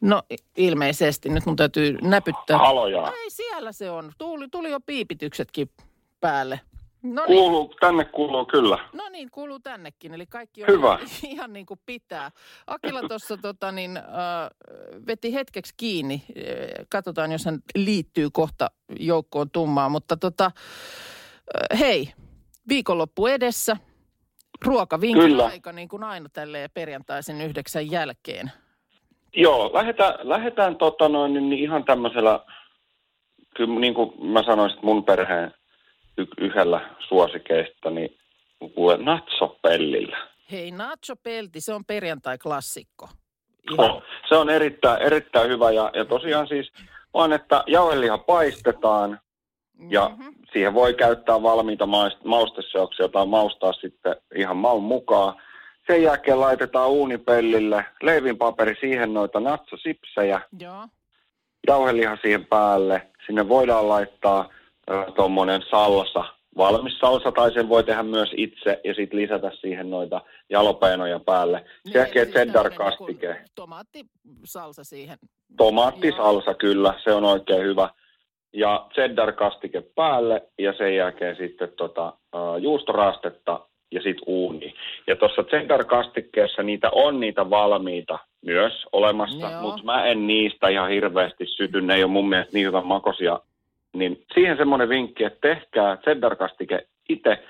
No 0.06 0.22
ilmeisesti, 0.56 1.28
nyt 1.28 1.46
mun 1.46 1.56
täytyy 1.56 1.98
näpyttää. 2.02 2.58
Haloja. 2.58 3.12
Ei, 3.16 3.30
siellä 3.30 3.72
se 3.72 3.90
on. 3.90 4.12
Tuli, 4.18 4.48
tuli 4.48 4.70
jo 4.70 4.80
piipityksetkin 4.80 5.70
päälle. 6.20 6.60
No 7.02 7.24
niin. 7.28 7.38
Kuuluu, 7.38 7.74
tänne 7.80 8.04
kuuluu 8.04 8.46
kyllä. 8.46 8.78
No 8.92 9.08
niin, 9.08 9.30
kuuluu 9.30 9.58
tännekin, 9.58 10.14
eli 10.14 10.26
kaikki 10.26 10.62
on 10.62 10.68
Hyvä. 10.68 10.98
ihan 11.26 11.52
niin 11.52 11.66
kuin 11.66 11.80
pitää. 11.86 12.30
Akila 12.66 13.08
tuossa 13.08 13.36
tota, 13.42 13.72
niin, 13.72 13.96
äh, 13.96 14.04
veti 15.06 15.34
hetkeksi 15.34 15.74
kiinni. 15.76 16.22
Katsotaan, 16.88 17.32
jos 17.32 17.44
hän 17.44 17.58
liittyy 17.74 18.28
kohta 18.32 18.70
joukkoon 18.98 19.50
tummaa. 19.50 19.88
Mutta 19.88 20.16
tota, 20.16 20.44
äh, 20.44 21.78
hei, 21.78 22.12
viikonloppu 22.68 23.26
edessä. 23.26 23.76
Ruokavinkin 24.64 25.22
Kyllä. 25.22 25.46
aika, 25.46 25.72
niin 25.72 25.88
kuin 25.88 26.04
aina 26.04 26.28
tälleen 26.28 26.70
perjantaisin 26.74 27.40
yhdeksän 27.40 27.90
jälkeen. 27.90 28.52
Joo, 29.37 29.70
lähdetään, 29.72 30.14
lähdetään 30.22 30.77
tota 30.77 31.09
noin, 31.09 31.33
niin 31.35 31.53
ihan 31.53 31.85
tämmöisellä, 31.85 32.40
kyllä 33.57 33.81
niin 33.81 33.94
kuin 33.94 34.27
mä 34.27 34.42
sanoin, 34.42 34.70
että 34.70 34.87
mun 34.87 35.05
perheen 35.05 35.55
y- 36.18 36.27
yhdellä 36.44 36.81
suosikeista, 37.09 37.90
niin 37.90 38.16
kuule, 38.75 38.96
natsopellillä. 38.96 40.16
Hei, 40.53 40.70
Nacho 40.70 41.16
Pelti, 41.22 41.61
se 41.61 41.75
on 41.75 41.85
perjantai-klassikko. 41.85 43.09
Ihan, 43.72 43.90
Oh, 43.90 44.03
se 44.29 44.37
on 44.37 44.51
erittäin, 44.51 45.03
erittäin 45.03 45.51
hyvä 45.51 45.70
ja, 45.70 45.90
ja 45.94 46.05
tosiaan 46.05 46.49
siis 46.49 46.72
vaan, 47.14 47.33
että 47.33 47.64
jauheliha 47.66 48.18
paistetaan 48.18 49.20
ja 49.90 50.09
Mhm. 50.09 50.29
siihen 50.53 50.75
voi 50.75 50.94
käyttää 50.94 51.42
valmiita 51.42 51.85
maist- 51.87 52.25
mausteseoksia 52.25 53.09
tai 53.09 53.27
maustaa 53.27 53.72
sitten 53.72 54.16
ihan 54.37 54.57
maun 54.57 54.83
mukaan. 54.83 55.35
Sen 55.87 56.03
jälkeen 56.03 56.40
laitetaan 56.40 56.90
uunipellille, 56.90 57.85
leivinpaperi 58.03 58.77
siihen 58.81 59.14
noita 59.14 59.40
natsosipsejä, 59.40 60.40
Joo. 60.61 60.88
jauheliha 61.66 62.16
siihen 62.22 62.46
päälle. 62.46 63.03
Sinne 63.27 63.49
voidaan 63.49 63.88
laittaa 63.88 64.49
tuommoinen 65.16 65.62
salsa, 65.70 66.25
valmis 66.57 66.99
salsa, 66.99 67.33
tai 67.33 67.53
sen 67.53 67.68
voi 67.68 67.85
tehdä 67.85 68.03
myös 68.03 68.31
itse 68.37 68.81
ja 68.85 68.94
sitten 68.94 69.18
lisätä 69.20 69.51
siihen 69.61 69.90
noita 69.90 70.20
jalopeenoja 70.51 71.20
päälle. 71.20 71.64
Sen 71.85 72.01
jälkeen 72.01 72.29
cheddar 72.29 72.70
kastike. 72.70 73.33
Niin, 73.33 73.44
Tomaattisalsa 73.55 74.85
siihen. 74.85 75.18
Tomaattisalsa 75.57 76.55
kyllä, 76.55 76.94
se 77.05 77.12
on 77.12 77.25
oikein 77.25 77.62
hyvä. 77.62 77.88
Ja 78.53 78.87
cheddar 78.94 79.33
kastike 79.33 79.81
päälle 79.81 80.42
ja 80.59 80.72
sen 80.79 80.96
jälkeen 80.96 81.37
sitten 81.37 81.72
tota, 81.77 82.12
uh, 82.37 82.57
juustoraastetta 82.62 83.66
ja 83.90 84.03
sitten 84.03 84.25
uuni. 84.27 84.75
Ja 85.07 85.16
tuossa 85.16 85.42
cheddar 85.42 85.85
kastikkeessa 85.85 86.62
niitä 86.62 86.90
on 86.92 87.20
niitä 87.20 87.51
valmiita 87.51 88.18
myös 88.46 88.72
olemassa, 88.92 89.51
Joo. 89.51 89.62
mutta 89.62 89.85
mä 89.85 90.05
en 90.05 90.27
niistä 90.27 90.68
ihan 90.68 90.90
hirveästi 90.90 91.46
syty. 91.46 91.81
Ne 91.81 91.94
ei 91.94 92.05
ole 92.05 92.12
mun 92.12 92.29
mielestä 92.29 92.53
niin 92.53 92.66
hyvän 92.66 92.87
makosia. 92.87 93.40
Niin 93.92 94.25
siihen 94.35 94.57
semmoinen 94.57 94.88
vinkki, 94.88 95.25
että 95.25 95.49
tehkää 95.49 95.96
cheddar 95.96 96.37
kastike 96.37 96.87
itse 97.09 97.44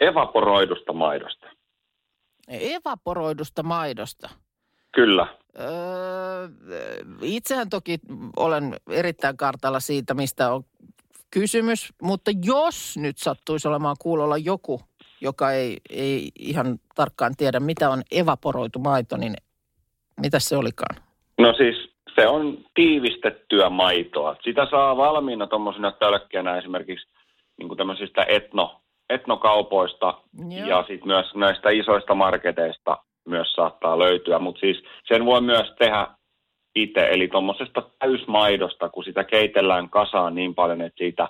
evaporoidusta 0.00 0.92
maidosta. 0.92 1.46
Evaporoidusta 2.48 3.62
maidosta. 3.62 4.30
Kyllä. 4.92 5.26
Öö, 5.60 6.48
itsehän 7.22 7.68
toki 7.68 7.98
olen 8.36 8.76
erittäin 8.90 9.36
kartalla 9.36 9.80
siitä, 9.80 10.14
mistä 10.14 10.52
on 10.52 10.64
kysymys, 11.30 11.92
mutta 12.02 12.30
jos 12.44 12.96
nyt 12.96 13.18
sattuisi 13.18 13.68
olemaan 13.68 13.96
kuulolla 13.98 14.36
joku, 14.36 14.80
joka 15.20 15.52
ei, 15.52 15.76
ei 15.90 16.28
ihan 16.38 16.78
tarkkaan 16.94 17.36
tiedä, 17.36 17.60
mitä 17.60 17.90
on 17.90 18.02
evaporoitu 18.12 18.78
maito, 18.78 19.16
niin 19.16 19.34
mitä 20.20 20.38
se 20.38 20.56
olikaan? 20.56 21.02
No 21.38 21.52
siis 21.52 21.94
se 22.14 22.28
on 22.28 22.58
tiivistettyä 22.74 23.70
maitoa. 23.70 24.36
Sitä 24.44 24.66
saa 24.70 24.96
valmiina 24.96 25.46
tuommoisena 25.46 25.92
tölkkeenä 25.92 26.58
esimerkiksi 26.58 27.08
niin 27.58 27.68
kuin 27.68 27.78
tämmöisistä 27.78 28.26
etno, 28.28 28.80
etnokaupoista 29.10 30.14
Joo. 30.48 30.68
ja 30.68 30.84
sitten 30.88 31.06
myös 31.06 31.34
näistä 31.34 31.70
isoista 31.70 32.14
marketeista 32.14 32.98
myös 33.28 33.52
saattaa 33.52 33.98
löytyä. 33.98 34.38
Mutta 34.38 34.60
siis 34.60 34.84
sen 35.08 35.24
voi 35.24 35.40
myös 35.40 35.72
tehdä 35.78 36.06
itse, 36.74 37.08
eli 37.10 37.28
tuommoisesta 37.28 37.82
täysmaidosta, 37.98 38.88
kun 38.88 39.04
sitä 39.04 39.24
keitellään 39.24 39.90
kasaan 39.90 40.34
niin 40.34 40.54
paljon, 40.54 40.80
että 40.80 40.98
siitä 40.98 41.28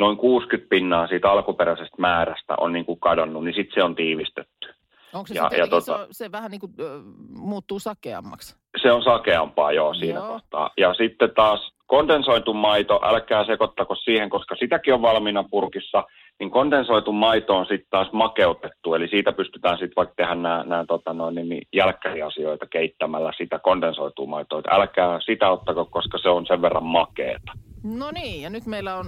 noin 0.00 0.16
60 0.16 0.68
pinnaa 0.70 1.06
siitä 1.06 1.30
alkuperäisestä 1.30 1.96
määrästä 1.98 2.54
on 2.60 2.72
niin 2.72 2.84
kuin 2.84 3.00
kadonnut, 3.00 3.44
niin 3.44 3.54
sitten 3.54 3.74
se 3.74 3.82
on 3.84 3.94
tiivistetty. 3.94 4.68
Onko 5.12 5.26
se, 5.26 5.34
Ja- 5.34 5.50
ja 5.58 5.64
tota- 5.64 5.80
se, 5.80 5.92
on- 5.92 6.06
se 6.10 6.32
vähän 6.32 6.50
niin 6.50 6.60
kuin 6.60 6.72
ö, 6.80 7.00
muuttuu 7.38 7.78
sakeammaksi? 7.78 8.56
Se 8.82 8.92
on 8.92 9.02
sakeampaa 9.02 9.72
joo 9.72 9.94
siinä 9.94 10.18
Joo. 10.18 10.28
kohtaa. 10.28 10.70
Ja 10.78 10.94
sitten 10.94 11.30
taas 11.34 11.72
kondensoitu 11.86 12.54
maito, 12.54 13.00
älkää 13.02 13.44
sekoittako 13.44 13.94
siihen, 13.94 14.30
koska 14.30 14.54
sitäkin 14.56 14.94
on 14.94 15.02
valmiina 15.02 15.44
purkissa, 15.50 16.04
niin 16.40 16.50
kondensoitu 16.50 17.12
maito 17.12 17.56
on 17.56 17.66
sitten 17.66 17.86
taas 17.90 18.12
makeutettu, 18.12 18.94
eli 18.94 19.08
siitä 19.08 19.32
pystytään 19.32 19.78
sitten 19.78 19.96
vaikka 19.96 20.14
tehdä 20.16 20.34
nämä, 20.34 20.84
tota 20.88 21.12
noin, 21.12 21.34
niin 21.34 21.62
jälkkäriasioita 21.72 22.66
keittämällä 22.66 23.32
sitä 23.38 23.58
kondensoitua 23.58 24.26
maitoa. 24.26 24.62
Älkää 24.70 25.18
sitä 25.26 25.50
ottako, 25.50 25.84
koska 25.84 26.18
se 26.18 26.28
on 26.28 26.46
sen 26.46 26.62
verran 26.62 26.84
makeeta. 26.84 27.52
No 27.84 28.10
niin, 28.10 28.42
ja 28.42 28.50
nyt 28.50 28.66
meillä 28.66 28.96
on 28.96 29.06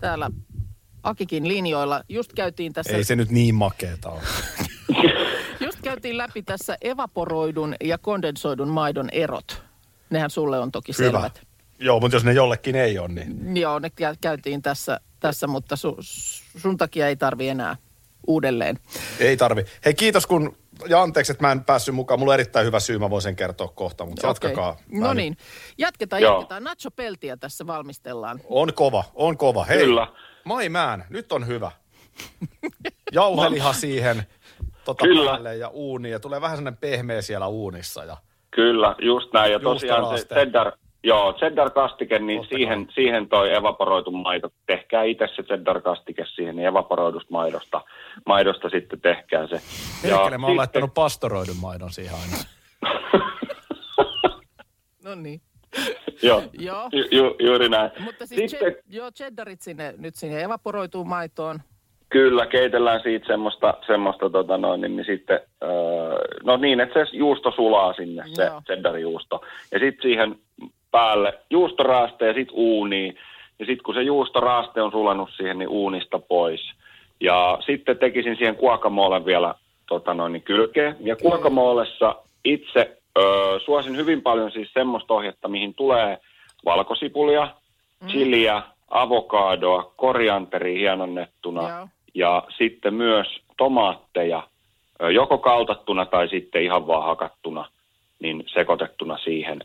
täällä 0.00 0.30
Akikin 1.02 1.48
linjoilla. 1.48 2.02
Just 2.08 2.32
käytiin 2.32 2.72
tässä, 2.72 2.96
Ei 2.96 3.04
se 3.04 3.16
nyt 3.16 3.30
niin 3.30 3.54
makeeta 3.54 4.10
ole. 4.10 4.20
just 5.66 5.78
käytiin 5.82 6.18
läpi 6.18 6.42
tässä 6.42 6.76
evaporoidun 6.80 7.74
ja 7.84 7.98
kondensoidun 7.98 8.68
maidon 8.68 9.08
erot. 9.12 9.62
Nehän 10.10 10.30
sulle 10.30 10.58
on 10.58 10.72
toki 10.72 10.92
Hyvä. 10.98 11.06
selvät. 11.10 11.42
Joo, 11.78 12.00
mutta 12.00 12.16
jos 12.16 12.24
ne 12.24 12.32
jollekin 12.32 12.76
ei 12.76 12.98
ole, 12.98 13.08
niin 13.08 13.56
Joo, 13.56 13.78
ne 13.78 13.88
kä- 13.88 14.16
käytiin 14.20 14.62
tässä, 14.62 15.00
tässä 15.20 15.46
mutta 15.46 15.76
su, 15.76 15.96
sun 16.56 16.76
takia 16.76 17.08
ei 17.08 17.16
tarvi 17.16 17.48
enää 17.48 17.76
uudelleen. 18.26 18.78
ei 19.20 19.36
tarvi. 19.36 19.64
Hei 19.84 19.94
kiitos 19.94 20.26
kun, 20.26 20.56
ja 20.88 21.02
anteeksi, 21.02 21.32
että 21.32 21.44
mä 21.46 21.52
en 21.52 21.64
päässyt 21.64 21.94
mukaan. 21.94 22.20
Mulla 22.20 22.30
on 22.32 22.34
erittäin 22.34 22.66
hyvä 22.66 22.80
syy, 22.80 22.98
mä 22.98 23.10
voin 23.10 23.22
sen 23.22 23.36
kertoa 23.36 23.68
kohta, 23.68 24.06
mutta 24.06 24.26
jatkakaa. 24.26 24.70
Okei. 24.70 24.84
Mä 24.98 25.06
No 25.06 25.12
nyt- 25.14 25.16
niin, 25.16 25.36
jatketaan, 25.78 26.22
Joo. 26.22 26.34
jatketaan. 26.34 26.64
Nacho 26.64 26.90
Peltiä 26.90 27.36
tässä 27.36 27.66
valmistellaan. 27.66 28.40
On 28.44 28.74
kova, 28.74 29.04
on 29.14 29.36
kova. 29.36 29.64
Hei, 29.64 29.78
Kyllä. 29.78 30.06
my 30.44 30.68
man, 30.68 31.04
nyt 31.10 31.32
on 31.32 31.46
hyvä. 31.46 31.70
Jauheliha 33.12 33.72
siihen 33.72 34.22
tota 34.84 35.04
Kyllä. 35.04 35.30
päälle 35.30 35.56
ja 35.56 35.68
uuni 35.68 36.10
ja 36.10 36.20
tulee 36.20 36.40
vähän 36.40 36.56
sellainen 36.56 36.78
pehmeä 36.80 37.22
siellä 37.22 37.46
uunissa. 37.46 38.04
Ja... 38.04 38.16
Kyllä, 38.50 38.96
just 38.98 39.32
näin. 39.32 39.52
Ja 39.52 39.60
tosiaan 39.60 40.18
se 40.18 40.24
cheddar, 40.26 40.72
joo, 41.08 41.32
cheddar 41.32 41.70
kastike, 41.70 42.18
niin 42.18 42.40
Ostakaa. 42.40 42.56
siihen, 42.58 42.86
siihen 42.94 43.28
toi 43.28 43.54
evaporoitu 43.54 44.10
maito. 44.10 44.50
Tehkää 44.66 45.02
itse 45.02 45.28
se 45.36 45.42
cheddar 45.42 45.80
kastike 45.80 46.24
siihen, 46.26 46.56
niin 46.56 46.66
evaporoidusta 46.68 47.28
maidosta, 47.30 47.80
maidosta 48.26 48.68
sitten 48.68 49.00
tehkää 49.00 49.46
se. 49.46 49.56
Perkele, 50.02 50.10
mä 50.12 50.18
oon 50.20 50.30
sitten- 50.52 50.56
laittanut 50.56 50.94
pastoroidun 50.94 51.56
maidon 51.60 51.90
siihen 51.90 52.14
aina. 52.14 52.36
No 55.04 55.14
niin. 55.14 55.40
Joo, 56.22 56.42
Joo. 56.58 56.88
ju, 56.92 57.04
ju, 57.10 57.36
juuri 57.46 57.68
näin. 57.68 57.90
Mutta 57.98 58.26
siis 58.26 58.50
Sitten 58.50 58.72
che- 58.72 58.82
joo, 58.88 59.10
cheddarit 59.10 59.60
sinne, 59.62 59.94
nyt 59.98 60.14
sinne 60.14 60.40
evaporoituu 60.42 61.04
maitoon. 61.04 61.60
kyllä 62.08 62.46
keitellään 62.46 63.00
siitä 63.02 63.26
semmoista, 63.26 63.74
semmoista 63.86 64.30
tota 64.30 64.58
noin, 64.58 64.80
niin, 64.80 64.96
niin 64.96 65.06
sitten, 65.06 65.40
öö, 65.62 65.68
no 66.44 66.56
niin, 66.56 66.80
että 66.80 67.04
se 67.04 67.16
juusto 67.16 67.50
sulaa 67.52 67.92
sinne, 67.92 68.24
se 68.34 68.44
Joo. 68.44 68.62
cheddar-juusto. 68.66 69.40
Ja 69.72 69.78
sitten 69.78 70.02
siihen 70.02 70.36
päälle 70.90 71.38
juustoraaste 71.50 72.26
ja 72.26 72.34
sitten 72.34 72.56
uuniin. 72.56 73.16
Ja 73.58 73.66
sitten 73.66 73.82
kun 73.84 73.94
se 73.94 74.02
juustoraaste 74.02 74.82
on 74.82 74.90
sulanut 74.90 75.30
siihen, 75.36 75.58
niin 75.58 75.68
uunista 75.68 76.18
pois. 76.18 76.60
Ja 77.20 77.58
sitten 77.66 77.98
tekisin 77.98 78.36
siihen 78.36 78.56
guacamolen 78.60 79.24
vielä 79.24 79.54
tota 79.88 80.14
noin, 80.14 80.32
niin 80.32 80.42
kylkeen. 80.42 80.96
Ja 81.00 81.16
guacamolessa 81.16 82.16
itse 82.44 82.98
öö, 83.18 83.60
suosin 83.64 83.96
hyvin 83.96 84.22
paljon 84.22 84.50
siis 84.50 84.72
semmoista 84.72 85.14
ohjetta, 85.14 85.48
mihin 85.48 85.74
tulee 85.74 86.18
valkosipulia, 86.64 87.48
chiliä, 88.06 88.62
avokadoa, 88.88 89.92
korianteri 89.96 90.78
hienonnettuna 90.78 91.68
Joo. 91.68 91.88
ja 92.14 92.42
sitten 92.58 92.94
myös 92.94 93.26
tomaatteja, 93.56 94.42
ö, 95.02 95.10
joko 95.10 95.38
kaltattuna 95.38 96.06
tai 96.06 96.28
sitten 96.28 96.62
ihan 96.62 96.86
vaan 96.86 97.04
hakattuna, 97.04 97.64
niin 98.20 98.44
sekoitettuna 98.46 99.18
siihen. 99.18 99.60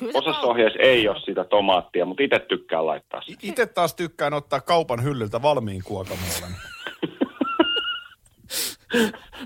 Kyllä 0.00 0.12
Osassa 0.14 0.40
ohjeessa 0.46 0.78
ei 0.78 1.08
ole 1.08 1.20
sitä 1.20 1.44
tomaattia, 1.44 2.04
mutta 2.06 2.22
itse 2.22 2.38
tykkään 2.38 2.86
laittaa 2.86 3.22
sitä. 3.22 3.38
Itse 3.42 3.66
taas 3.66 3.94
tykkään 3.94 4.34
ottaa 4.34 4.60
kaupan 4.60 5.02
hyllyltä 5.02 5.42
valmiin 5.42 5.82
kuokamolen. 5.84 6.30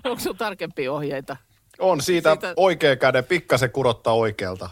Onko 0.05 0.19
sinulla 0.19 0.38
tarkempia 0.38 0.93
ohjeita? 0.93 1.37
On 1.79 2.01
siitä, 2.01 2.31
Siitä- 2.31 2.47
siitä... 2.47 2.61
oikea 2.61 2.97
käden 2.97 3.25
pikkasen 3.25 3.71
kurottaa 3.71 4.14
oikealta. 4.14 4.71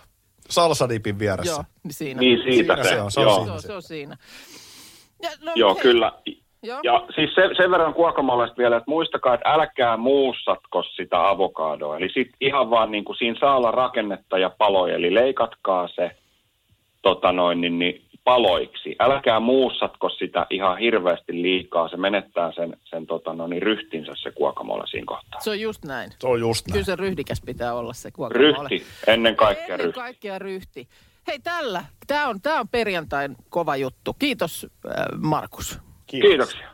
Salsadipin 0.50 1.18
vieressä. 1.18 1.52
Joo, 1.52 1.64
niin 1.82 1.94
siinä. 1.94 2.20
Niin 2.20 2.38
siitä 2.38 2.74
Siinä 2.74 2.84
se, 2.84 2.88
se 2.88 3.00
on, 3.00 3.10
se 3.10 3.20
on 3.20 3.26
joo. 3.26 3.36
siinä. 3.36 3.46
Se 3.46 3.52
on, 3.54 3.62
se 3.62 3.72
on 3.72 3.82
siinä. 3.82 4.16
Ja, 5.22 5.30
no, 5.40 5.52
Joo, 5.54 5.74
hei, 5.74 5.82
kyllä. 5.82 6.12
Joo. 6.62 6.80
Ja 6.82 7.06
siis 7.14 7.34
sen, 7.34 7.56
sen 7.56 7.70
verran 7.70 7.92
guacamolesta 7.92 8.56
vielä, 8.56 8.76
että 8.76 8.90
muistakaa, 8.90 9.34
että 9.34 9.52
älkää 9.52 9.96
muussatko 9.96 10.82
sitä 10.82 11.28
avokadoa. 11.28 11.96
Eli 11.96 12.08
sit 12.08 12.30
ihan 12.40 12.70
vaan 12.70 12.90
niin 12.90 13.04
kuin 13.04 13.16
siinä 13.16 13.38
saa 13.40 13.56
olla 13.56 13.70
rakennetta 13.70 14.38
ja 14.38 14.50
paloja, 14.58 14.94
eli 14.94 15.14
leikatkaa 15.14 15.88
se 15.88 16.10
tota 17.02 17.32
noin, 17.32 17.60
niin, 17.60 17.78
niin 17.78 18.02
paloiksi. 18.24 18.96
Älkää 19.00 19.40
muussatko 19.40 20.08
sitä 20.08 20.46
ihan 20.50 20.78
hirveästi 20.78 21.42
liikaa, 21.42 21.88
se 21.88 21.96
menettää 21.96 22.52
sen, 22.52 22.76
sen 22.84 23.06
tota 23.06 23.32
noin, 23.32 23.50
niin 23.50 23.62
ryhtinsä 23.62 24.12
se 24.22 24.30
guacamole 24.30 24.86
siinä 24.86 25.06
kohtaa. 25.06 25.40
Se 25.40 25.50
on 25.50 25.60
just 25.60 25.84
näin. 25.84 26.10
Se 26.18 26.26
on 26.26 26.40
just 26.40 26.66
näin. 26.66 26.72
Kyllä 26.72 26.84
se 26.84 26.96
ryhdikäs 26.96 27.42
pitää 27.46 27.74
olla 27.74 27.92
se 27.92 28.10
guacamole. 28.10 28.68
Ryhti, 28.68 28.86
ennen 29.06 29.36
kaikkea 29.36 29.64
Ennen 29.64 29.80
ryhti. 29.80 30.00
kaikkea 30.00 30.38
ryhti. 30.38 30.88
Hei 31.26 31.38
tällä, 31.38 31.84
tämä 32.06 32.28
on, 32.28 32.40
tää 32.40 32.60
on 32.60 32.68
perjantain 32.68 33.36
kova 33.50 33.76
juttu. 33.76 34.16
Kiitos 34.18 34.66
äh, 34.86 34.92
Markus. 35.18 35.78
Kiitoksia. 36.20 36.68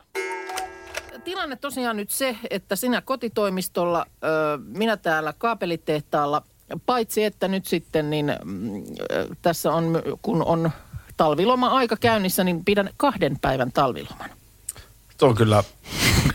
Tilanne 1.23 1.55
tosiaan 1.55 1.97
nyt 1.97 2.09
se, 2.09 2.37
että 2.49 2.75
sinä 2.75 3.01
kotitoimistolla, 3.01 4.05
minä 4.65 4.97
täällä 4.97 5.33
kaapelitehtaalla, 5.37 6.41
paitsi 6.85 7.23
että 7.23 7.47
nyt 7.47 7.65
sitten 7.65 8.09
niin 8.09 8.35
mm, 8.45 8.83
tässä 9.41 9.71
on, 9.71 10.01
kun 10.21 10.43
on 10.43 10.71
talviloma-aika 11.17 11.97
käynnissä, 11.97 12.43
niin 12.43 12.65
pidän 12.65 12.89
kahden 12.97 13.39
päivän 13.39 13.71
talviloman. 13.71 14.29
Se 15.19 15.25
on 15.25 15.35
kyllä 15.35 15.63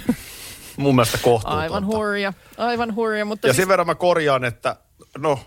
mun 0.76 0.94
mielestä 0.94 1.18
kohtuutonta. 1.18 1.60
Aivan 1.60 1.86
hurja, 1.86 2.32
aivan 2.58 2.94
hurja, 2.94 3.24
mutta 3.24 3.46
Ja 3.46 3.52
siis, 3.52 3.62
sen 3.62 3.68
verran 3.68 3.86
mä 3.86 3.94
korjaan, 3.94 4.44
että 4.44 4.76
no, 5.18 5.38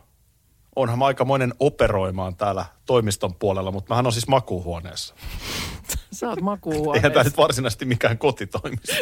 onhan 0.75 0.99
mä 0.99 1.05
aikamoinen 1.05 1.53
operoimaan 1.59 2.35
täällä 2.35 2.65
toimiston 2.85 3.35
puolella, 3.35 3.71
mutta 3.71 3.89
mähän 3.89 4.05
on 4.05 4.13
siis 4.13 4.27
makuuhuoneessa. 4.27 5.15
sä 6.19 6.27
oot 6.29 6.37
Eihän 6.37 6.45
makuuhuoneessa. 6.45 7.09
tämä 7.09 7.23
nyt 7.23 7.37
varsinaisesti 7.37 7.85
mikään 7.85 8.17
kotitoimisto. 8.17 8.93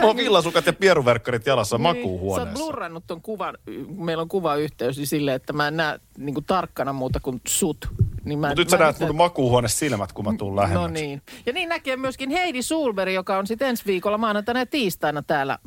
Mä 0.00 0.02
oon 0.06 0.16
villasukat 0.16 0.66
ja 0.66 0.72
pieruverkkarit 0.72 1.46
jalassa 1.46 1.78
Niin, 1.78 1.84
Sä 1.84 1.88
oot 1.90 1.96
makuuhuoneessa. 1.96 2.54
blurrannut 2.54 3.04
ton 3.06 3.22
kuvan, 3.22 3.58
meillä 3.96 4.22
on 4.22 4.28
kuvayhteys, 4.28 4.96
niin 4.96 5.06
silleen, 5.06 5.34
että 5.36 5.52
mä 5.52 5.68
en 5.68 5.76
näe 5.76 6.00
niin 6.18 6.34
kuin 6.34 6.44
tarkkana 6.44 6.92
muuta 6.92 7.20
kuin 7.20 7.40
sut. 7.48 7.88
Niin 8.24 8.38
mä, 8.38 8.46
Mutta 8.48 8.60
nyt 8.60 8.70
sä 8.70 8.76
näet 8.76 9.00
mun 9.00 9.16
makuuhuone 9.16 9.68
silmät, 9.68 10.12
kun 10.12 10.24
mä 10.24 10.32
tuun 10.38 10.56
lähemmäksi. 10.56 10.80
No 10.82 10.86
niin. 10.88 11.22
Ja 11.46 11.52
niin 11.52 11.68
näkee 11.68 11.96
myöskin 11.96 12.30
Heidi 12.30 12.62
Sulberg, 12.62 13.12
joka 13.12 13.38
on 13.38 13.46
sitten 13.46 13.68
ensi 13.68 13.82
viikolla 13.86 14.18
maanantaina 14.18 14.60
ja 14.60 14.66
tiistaina 14.66 15.22
täällä, 15.22 15.58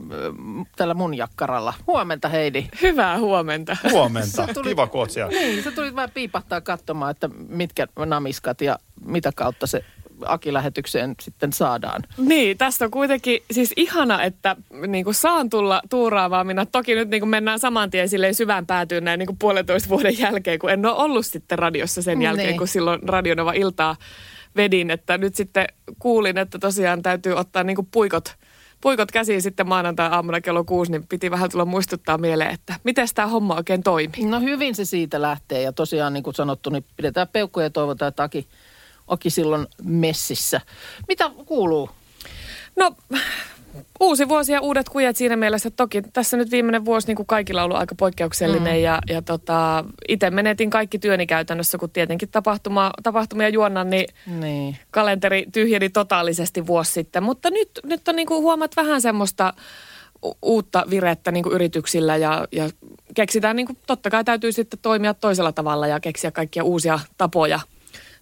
täällä 0.76 0.94
mun 0.94 1.14
jakkaralla. 1.18 1.74
Huomenta 1.88 2.30
Heidi. 2.30 2.66
Hyvää 2.82 3.20
huomenta. 3.20 3.78
Huomenta. 3.92 4.46
Tulit- 4.54 4.64
Kiva, 4.68 4.88
kun 4.88 5.00
oot 5.00 5.12
siellä. 5.12 5.30
Niin, 5.40 5.64
sä 5.64 5.72
tulit 5.72 5.96
vähän 5.96 6.12
piipahtaa 6.14 6.62
katsomaan, 6.62 7.12
että 7.12 7.30
mitkä 7.50 7.88
namiskat 8.06 8.62
ja 8.62 8.80
mitä 9.06 9.32
kautta 9.36 9.68
se 9.68 9.84
Aki-lähetykseen 10.26 11.16
sitten 11.22 11.54
saadaan. 11.54 12.02
Niin, 12.18 12.58
tästä 12.58 12.86
on 12.86 12.92
kuitenkin 12.92 13.44
siis 13.52 13.74
ihana, 13.76 14.24
että 14.24 14.56
niin 14.88 15.04
kuin 15.04 15.14
saan 15.14 15.50
tulla 15.50 15.82
tuuraamaan 15.90 16.48
minä. 16.48 16.66
Toki 16.66 16.96
nyt 16.96 17.10
niin 17.10 17.22
kuin 17.22 17.30
mennään 17.30 17.60
saman 17.60 17.90
tien 17.92 18.10
silleen 18.10 18.36
syvään 18.36 18.66
päätyyn 18.66 19.04
näin 19.04 19.18
niin 19.20 19.28
kuin 19.28 19.38
puolentoista 19.40 19.90
vuoden 19.90 20.20
jälkeen, 20.26 20.60
kun 20.60 20.70
en 20.70 20.86
ole 20.86 20.96
ollut 20.96 21.26
sitten 21.26 21.60
radiossa 21.60 22.02
sen 22.02 22.22
jälkeen, 22.22 22.48
Niin. 22.48 22.58
kun 22.58 22.68
silloin 22.68 23.10
Radionova 23.10 23.54
iltaa 23.54 23.96
vedin. 24.56 24.92
Että 24.92 25.18
nyt 25.18 25.36
sitten 25.36 25.68
kuulin, 26.00 26.38
että 26.38 26.60
tosiaan 26.60 27.02
täytyy 27.02 27.34
ottaa 27.34 27.64
niin 27.64 27.76
kuin 27.76 27.88
puikot, 27.92 28.36
puikot 28.82 29.12
käsiin 29.12 29.42
sitten 29.42 29.68
maanantai-aamuna 29.68 30.42
kello 30.42 30.64
kuusi, 30.64 30.92
niin 30.92 31.08
piti 31.08 31.32
vähän 31.32 31.52
tulla 31.52 31.66
muistuttaa 31.66 32.18
mieleen, 32.18 32.52
että 32.52 32.76
miten 32.84 33.08
tämä 33.16 33.28
homma 33.28 33.56
oikein 33.56 33.84
toimii. 33.84 34.26
No 34.26 34.40
hyvin 34.40 34.76
se 34.76 34.86
siitä 34.86 35.22
lähtee 35.22 35.62
ja 35.62 35.72
tosiaan 35.74 36.14
niin 36.14 36.24
kuin 36.24 36.34
sanottu, 36.36 36.70
niin 36.70 36.86
pidetään 36.98 37.28
peukkuja 37.28 37.66
ja 37.66 37.70
toivotaan, 37.70 38.10
että 38.10 38.24
Aki, 38.24 38.48
Aki 39.08 39.30
silloin 39.30 39.68
messissä. 39.84 40.62
Mitä 41.08 41.32
kuuluu? 41.46 41.90
No, 42.76 42.96
uusi 44.00 44.30
vuosi 44.30 44.52
ja 44.52 44.62
uudet 44.62 44.90
kujat 44.90 45.16
siinä 45.16 45.36
mielessä. 45.36 45.72
Toki 45.72 46.02
tässä 46.02 46.38
nyt 46.38 46.52
viimeinen 46.52 46.86
vuosi 46.86 47.08
niin 47.08 47.16
kuin 47.16 47.28
kaikilla 47.28 47.62
on 47.62 47.66
ollut 47.66 47.78
aika 47.78 47.96
poikkeuksellinen 47.96 48.76
mm. 48.76 48.84
ja, 48.84 49.00
ja 49.10 49.22
tota, 49.22 49.86
itse 50.08 50.30
menetin 50.30 50.70
kaikki 50.70 51.00
työni 51.00 51.28
käytännössä, 51.28 51.78
kun 51.78 51.90
tietenkin 51.90 52.30
tapahtuma, 52.30 52.92
tapahtumia 53.04 53.50
juonnan, 53.50 53.90
niin 53.90 54.08
Niin. 54.26 54.78
kalenteri 54.92 55.46
tyhjeni 55.52 55.90
totaalisesti 55.90 56.68
vuosi 56.68 56.92
sitten. 56.92 57.24
Mutta 57.24 57.50
nyt, 57.50 57.70
nyt 57.84 58.08
on 58.08 58.16
niin 58.16 58.28
kuin 58.28 58.42
huomaat 58.42 58.76
vähän 58.76 59.02
semmoista 59.02 59.54
uutta 60.42 60.86
virettä 60.90 61.32
niin 61.32 61.44
kuin 61.44 61.56
yrityksillä 61.56 62.18
ja, 62.18 62.48
ja 62.52 62.70
keksitään, 63.16 63.56
niin 63.56 63.66
kuin, 63.66 63.78
totta 63.88 64.10
kai 64.10 64.24
täytyy 64.24 64.52
sitten 64.52 64.80
toimia 64.82 65.14
toisella 65.14 65.52
tavalla 65.52 65.88
ja 65.88 66.00
keksiä 66.00 66.32
kaikkia 66.32 66.64
uusia 66.64 67.00
tapoja 67.18 67.60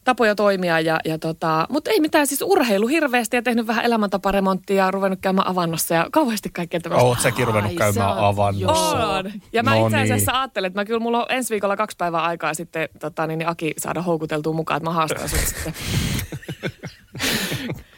tapoja 0.06 0.36
toimia. 0.36 0.80
Ja, 0.80 1.00
ja 1.06 1.20
tota, 1.20 1.68
mutta 1.70 1.92
ei 1.92 2.00
mitään, 2.00 2.28
siis 2.28 2.42
urheilu 2.42 2.88
hirveästi 2.88 3.36
ja 3.36 3.42
tehnyt 3.42 3.68
vähän 3.68 3.86
elämäntaparemonttia 3.86 4.86
ja 4.86 4.92
ruvennut 4.92 5.20
käymään 5.22 5.48
avannossa 5.48 5.96
ja 5.96 6.08
kauheasti 6.12 6.50
kaikkea 6.50 6.80
tämmöistä. 6.80 7.06
Oot 7.06 7.20
säkin 7.20 7.48
ruvennut 7.48 7.72
Ai, 7.72 7.78
käymään 7.78 8.18
avannossa. 8.18 8.98
Joo. 8.98 9.10
On. 9.10 9.32
Ja 9.54 9.64
mä 9.64 9.76
No 9.76 9.86
itse 9.86 9.98
asiassa 9.98 10.32
niin. 10.32 10.40
ajattelin, 10.40 10.68
että 10.68 10.80
mä 10.80 10.86
kyllä 10.86 11.00
mulla 11.00 11.20
on 11.20 11.26
ensi 11.30 11.50
viikolla 11.50 11.78
kaksi 11.78 11.98
päivää 11.98 12.24
aikaa 12.24 12.54
sitten 12.54 12.90
tota, 13.00 13.28
niin, 13.28 13.38
niin 13.38 13.50
Aki 13.50 13.74
saada 13.78 14.02
houkuteltua 14.02 14.54
mukaan, 14.54 14.78
että 14.78 14.90
mä 14.90 14.94
haastan 14.94 15.30
sut 15.30 15.40
sitten. 15.40 15.74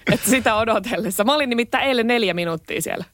että 0.13 0.29
sitä 0.29 0.55
odotellessa. 0.55 1.23
Mä 1.23 1.35
olin 1.35 1.49
nimittäin 1.49 1.87
eilen 1.87 2.07
neljä 2.07 2.33
minuuttia 2.33 2.81
siellä. 2.81 3.05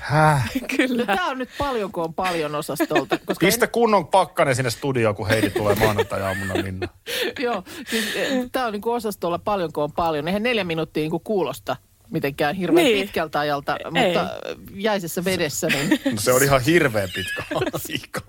Häh? 0.00 0.50
Kyllä. 0.76 1.06
Tämä 1.06 1.26
on 1.26 1.38
nyt 1.38 1.48
paljonko 1.58 2.02
on 2.02 2.14
paljon 2.14 2.54
osastolta. 2.54 3.18
Koska 3.26 3.46
Pistä 3.46 3.66
kunnon 3.66 4.06
pakkanen 4.06 4.54
sinne 4.54 4.70
studioon, 4.70 5.14
kun 5.14 5.28
Heidi 5.28 5.50
tulee 5.50 5.74
maanantai-aamuna 5.74 6.54
Minna. 6.54 6.88
En, 7.06 7.32
joo, 7.44 7.62
siis, 7.90 8.04
tämä 8.52 8.66
on 8.66 8.72
niinku 8.72 8.90
osastolla 8.90 9.38
paljonko 9.38 9.82
on 9.84 9.92
paljon. 9.92 10.28
Eihän 10.28 10.42
neljä 10.42 10.64
minuuttia 10.64 11.00
niinku 11.00 11.18
kuulosta 11.18 11.76
mitenkään 12.10 12.54
hirveän 12.54 12.84
Niin. 12.84 12.94
niin. 12.94 13.06
pitkältä 13.06 13.38
ajalta, 13.38 13.76
Ei. 13.76 13.84
mutta 14.06 14.30
jäisessä 14.74 15.24
vedessä 15.24 15.66
niin 15.66 15.88
No 16.14 16.20
se 16.20 16.32
on 16.32 16.42
ihan 16.42 16.60
hirveän 16.60 17.08
pitkä 17.14 17.42
aika. 17.54 18.20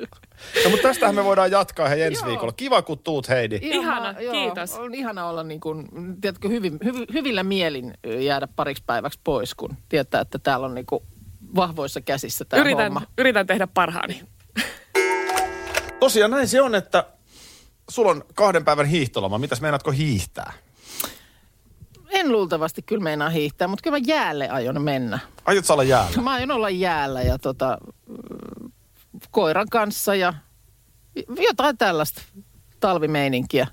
No, 0.63 0.69
mutta 0.69 0.87
tästähän 0.87 1.15
me 1.15 1.23
voidaan 1.23 1.51
jatkaa 1.51 1.87
hei 1.87 2.01
ensi 2.01 2.21
Joo. 2.21 2.29
viikolla. 2.29 2.53
Kiva, 2.53 2.81
kun 2.81 2.99
tuut 2.99 3.29
Heidi. 3.29 3.59
Ihana, 3.61 4.13
kiitos. 4.13 4.73
On 4.73 4.95
ihana 4.95 5.25
olla 5.25 5.43
niin 5.43 5.59
kuin, 5.59 5.87
tiedätkö, 6.21 6.49
hyvin, 6.49 6.77
hyvi, 6.83 7.05
hyvillä 7.13 7.43
mielin 7.43 7.93
jäädä 8.19 8.47
pariksi 8.55 8.83
päiväksi 8.85 9.19
pois, 9.23 9.55
kun 9.55 9.77
tietää, 9.89 10.21
että 10.21 10.39
täällä 10.39 10.65
on 10.65 10.75
niin 10.75 10.85
kuin 10.85 11.03
vahvoissa 11.55 12.01
käsissä 12.01 12.45
tämä 12.45 12.61
Yritän, 12.61 12.93
homma. 12.93 13.01
yritän 13.17 13.47
tehdä 13.47 13.67
parhaani. 13.67 14.23
Tosiaan 15.99 16.31
näin 16.31 16.47
se 16.47 16.61
on, 16.61 16.75
että 16.75 17.05
sulla 17.89 18.11
on 18.11 18.23
kahden 18.33 18.65
päivän 18.65 18.85
hiihtoloma. 18.85 19.37
Mitäs 19.37 19.61
meinaatko 19.61 19.91
hiihtää? 19.91 20.53
En 22.09 22.31
luultavasti 22.31 22.81
kyllä 22.81 23.03
meinaa 23.03 23.29
hiihtää, 23.29 23.67
mutta 23.67 23.83
kyllä 23.83 23.99
mä 23.99 24.05
jäälle 24.07 24.49
aion 24.49 24.81
mennä. 24.81 25.19
Aiot 25.45 25.65
sä 25.65 25.73
olla 25.73 25.83
jäällä? 25.83 26.21
Mä 26.21 26.31
aion 26.31 26.51
olla 26.51 26.69
jäällä 26.69 27.21
ja 27.21 27.37
tota, 27.37 27.77
koiran 29.31 29.67
kanssa 29.71 30.15
ja 30.15 30.33
jotain 31.39 31.77
tällaista 31.77 32.21
talvimeininkiä. 32.79 33.67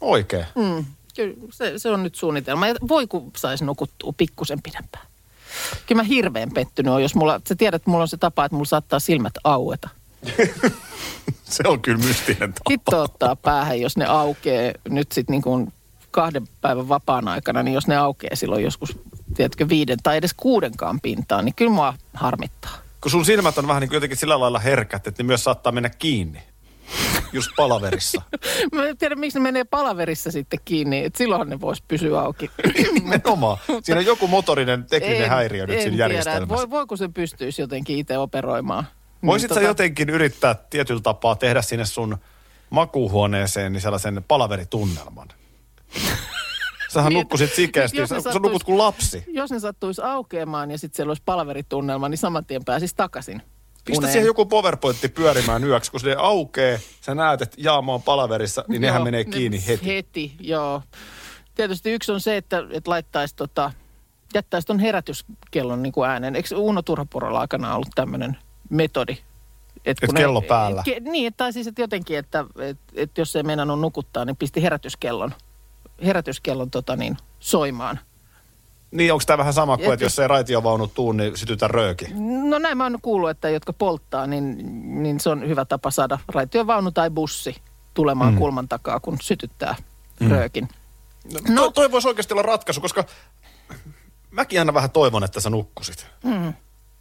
Oikein. 0.00 0.44
Mm, 0.54 0.84
kyllä 1.16 1.34
se, 1.52 1.78
se 1.78 1.88
on 1.90 2.02
nyt 2.02 2.14
suunnitelma. 2.14 2.68
Ja 2.68 2.74
voi 2.88 3.06
kun 3.06 3.30
saisi 3.36 3.64
nukuttua 3.64 4.12
pikkusen 4.16 4.62
pidempään. 4.62 5.07
Kyllä 5.86 6.02
mä 6.02 6.08
hirveän 6.08 6.50
pettynyt 6.54 6.92
on, 6.92 7.02
jos 7.02 7.14
mulla, 7.14 7.40
sä 7.48 7.54
tiedät, 7.54 7.82
että 7.82 7.90
mulla 7.90 8.02
on 8.02 8.08
se 8.08 8.16
tapa, 8.16 8.44
että 8.44 8.54
mulla 8.54 8.66
saattaa 8.66 8.98
silmät 8.98 9.34
aueta. 9.44 9.88
Se 11.44 11.62
on 11.66 11.82
kyllä 11.82 11.98
mystinen 11.98 12.52
tapa. 12.52 12.70
Hitto 12.70 13.02
ottaa 13.02 13.36
päähän, 13.36 13.80
jos 13.80 13.96
ne 13.96 14.06
aukee 14.06 14.74
nyt 14.88 15.12
sitten 15.12 15.32
niin 15.32 15.42
kuin 15.42 15.72
kahden 16.10 16.48
päivän 16.60 16.88
vapaan 16.88 17.28
aikana, 17.28 17.62
niin 17.62 17.74
jos 17.74 17.86
ne 17.86 17.96
aukee 17.96 18.36
silloin 18.36 18.64
joskus, 18.64 18.98
tiedätkö, 19.34 19.68
viiden 19.68 19.98
tai 20.02 20.16
edes 20.16 20.34
kuudenkaan 20.34 21.00
pintaan, 21.00 21.44
niin 21.44 21.54
kyllä 21.54 21.70
mua 21.70 21.94
harmittaa. 22.14 22.78
Kun 23.00 23.10
sun 23.10 23.24
silmät 23.24 23.58
on 23.58 23.68
vähän 23.68 23.80
niin 23.80 23.88
kuin 23.88 23.96
jotenkin 23.96 24.18
sillä 24.18 24.40
lailla 24.40 24.58
herkät, 24.58 25.06
että 25.06 25.22
ne 25.22 25.26
myös 25.26 25.44
saattaa 25.44 25.72
mennä 25.72 25.88
kiinni. 25.88 26.42
Just 27.32 27.50
palaverissa. 27.56 28.22
Mä 28.74 28.86
en 28.86 28.98
tiedä, 28.98 29.14
miksi 29.16 29.38
ne 29.38 29.42
menee 29.42 29.64
palaverissa 29.64 30.30
sitten 30.30 30.58
kiinni, 30.64 31.04
että 31.04 31.18
silloinhan 31.18 31.48
ne 31.48 31.60
vois 31.60 31.82
pysyä 31.82 32.20
auki. 32.20 32.50
Nimenomaan. 32.94 33.58
Siinä 33.82 33.98
on 33.98 34.06
joku 34.06 34.26
motorinen 34.28 34.84
tekninen 34.84 35.22
En- 35.22 35.28
häiriö 35.30 35.66
nyt 35.66 35.76
en 35.76 35.82
siinä 35.82 35.90
tiedä, 35.96 36.04
järjestelmässä. 36.04 36.56
Voi, 36.56 36.70
voiko 36.70 36.96
se 36.96 37.08
pystyisi 37.08 37.62
jotenkin 37.62 37.98
itse 37.98 38.18
operoimaan? 38.18 38.86
Voisit 39.26 39.50
Niin, 39.50 39.54
sä 39.54 39.60
tota- 39.60 39.64
jotenkin 39.64 40.10
yrittää 40.10 40.54
tietyllä 40.70 41.00
tapaa 41.00 41.36
tehdä 41.36 41.62
sinne 41.62 41.84
sun 41.84 42.16
makuuhuoneeseen 42.70 43.72
niin 43.72 43.80
sellaisen 43.80 44.24
palaveritunnelman. 44.28 45.28
Sähän 46.92 47.08
Niin, 47.12 47.18
nukkusit 47.20 47.54
sikeästi, 47.54 47.98
jos 47.98 48.08
sä, 48.08 48.14
ne 48.14 48.20
sä 48.20 48.30
sattuis- 48.30 48.42
nukut 48.42 48.64
kuin 48.64 48.78
lapsi. 48.78 49.24
Jos 49.26 49.50
ne 49.50 49.60
sattuisi 49.60 50.02
aukeamaan 50.04 50.70
ja 50.70 50.78
sitten 50.78 50.96
siellä 50.96 51.10
olisi 51.10 51.22
palaveritunnelma, 51.24 52.08
niin 52.08 52.18
saman 52.18 52.44
tien 52.44 52.64
pääsisi 52.64 52.94
takaisin. 52.96 53.42
Pistä 53.88 53.98
uneen. 54.00 54.12
siihen 54.12 54.26
joku 54.26 54.46
powerpointti 54.46 55.08
pyörimään 55.08 55.64
yöksi, 55.64 55.90
kun 55.90 56.00
se 56.00 56.14
aukee, 56.18 56.80
sä 57.00 57.14
näet, 57.14 57.42
että 57.42 57.56
jaama 57.60 57.94
on 57.94 58.02
palaverissa, 58.02 58.64
niin 58.68 58.82
nehän 58.82 58.98
Joo, 58.98 59.04
menee 59.04 59.24
ne- 59.24 59.30
kiinni 59.30 59.66
heti. 59.66 59.86
Heti, 59.86 60.32
joo. 60.40 60.82
Tietysti 61.54 61.90
yksi 61.90 62.12
on 62.12 62.20
se, 62.20 62.36
että, 62.36 62.62
että 62.70 62.90
laittaisi 62.90 63.36
tota, 63.36 63.72
jättäisi 64.34 64.66
ton 64.66 64.78
herätyskellon 64.78 65.82
niin 65.82 65.92
kuin 65.92 66.10
äänen. 66.10 66.36
Eikö 66.36 66.56
Uno 66.56 66.82
Turhaporolla 66.82 67.40
aikana 67.40 67.74
ollut 67.74 67.88
tämmöinen 67.94 68.38
metodi? 68.70 69.16
Et 69.84 69.98
Et 70.02 70.10
kello 70.16 70.42
päällä. 70.42 70.82
Ke, 70.84 71.00
niin, 71.00 71.34
tai 71.36 71.52
siis 71.52 71.66
että 71.66 71.82
jotenkin, 71.82 72.18
että 72.18 72.44
et, 72.58 72.78
et 72.94 73.18
jos 73.18 73.36
ei 73.36 73.42
meinannut 73.42 73.80
nukuttaa, 73.80 74.24
niin 74.24 74.36
pisti 74.36 74.62
herätyskellon, 74.62 75.34
herätyskellon 76.04 76.70
tota 76.70 76.96
niin, 76.96 77.16
soimaan. 77.40 77.98
Niin, 78.90 79.12
onko 79.12 79.22
tämä 79.26 79.38
vähän 79.38 79.52
sama 79.52 79.76
kuin, 79.76 79.86
Et 79.86 79.92
että 79.92 80.04
jos 80.04 80.18
ei 80.18 80.28
raitiovaunut 80.28 80.94
tuu, 80.94 81.12
niin 81.12 81.36
sytytä 81.36 81.68
rööki? 81.68 82.06
No 82.48 82.58
näin 82.58 82.78
mä 82.78 82.84
oon 82.84 82.98
kuullut, 83.02 83.30
että 83.30 83.50
jotka 83.50 83.72
polttaa, 83.72 84.26
niin, 84.26 84.58
niin 85.02 85.20
se 85.20 85.30
on 85.30 85.48
hyvä 85.48 85.64
tapa 85.64 85.90
saada 85.90 86.18
raitiovaunu 86.28 86.90
tai 86.90 87.10
bussi 87.10 87.56
tulemaan 87.94 88.32
mm. 88.32 88.38
kulman 88.38 88.68
takaa, 88.68 89.00
kun 89.00 89.18
sytyttää 89.22 89.76
mm. 90.20 90.30
röökin. 90.30 90.68
No. 91.48 91.62
Toi, 91.62 91.72
toi 91.72 91.90
voisi 91.90 92.08
oikeasti 92.08 92.34
olla 92.34 92.42
ratkaisu, 92.42 92.80
koska 92.80 93.04
mäkin 94.30 94.58
aina 94.58 94.74
vähän 94.74 94.90
toivon, 94.90 95.24
että 95.24 95.40
sä 95.40 95.50
nukkusit. 95.50 96.06
Mm. 96.24 96.54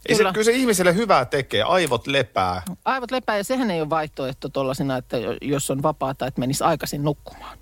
Ei 0.05 0.15
se, 0.15 0.17
Kyllä. 0.17 0.33
kyllä 0.33 0.45
se 0.45 0.51
ihmiselle 0.51 0.95
hyvää 0.95 1.25
tekee, 1.25 1.63
aivot 1.63 2.07
lepää. 2.07 2.61
Aivot 2.85 3.11
lepää 3.11 3.37
ja 3.37 3.43
sehän 3.43 3.71
ei 3.71 3.81
ole 3.81 3.89
vaihtoehto 3.89 4.49
tuollaisena, 4.49 4.97
että 4.97 5.17
jo- 5.17 5.37
jos 5.41 5.71
on 5.71 5.83
vapaata, 5.83 6.27
että 6.27 6.39
menisi 6.39 6.63
aikaisin 6.63 7.03
nukkumaan. 7.03 7.57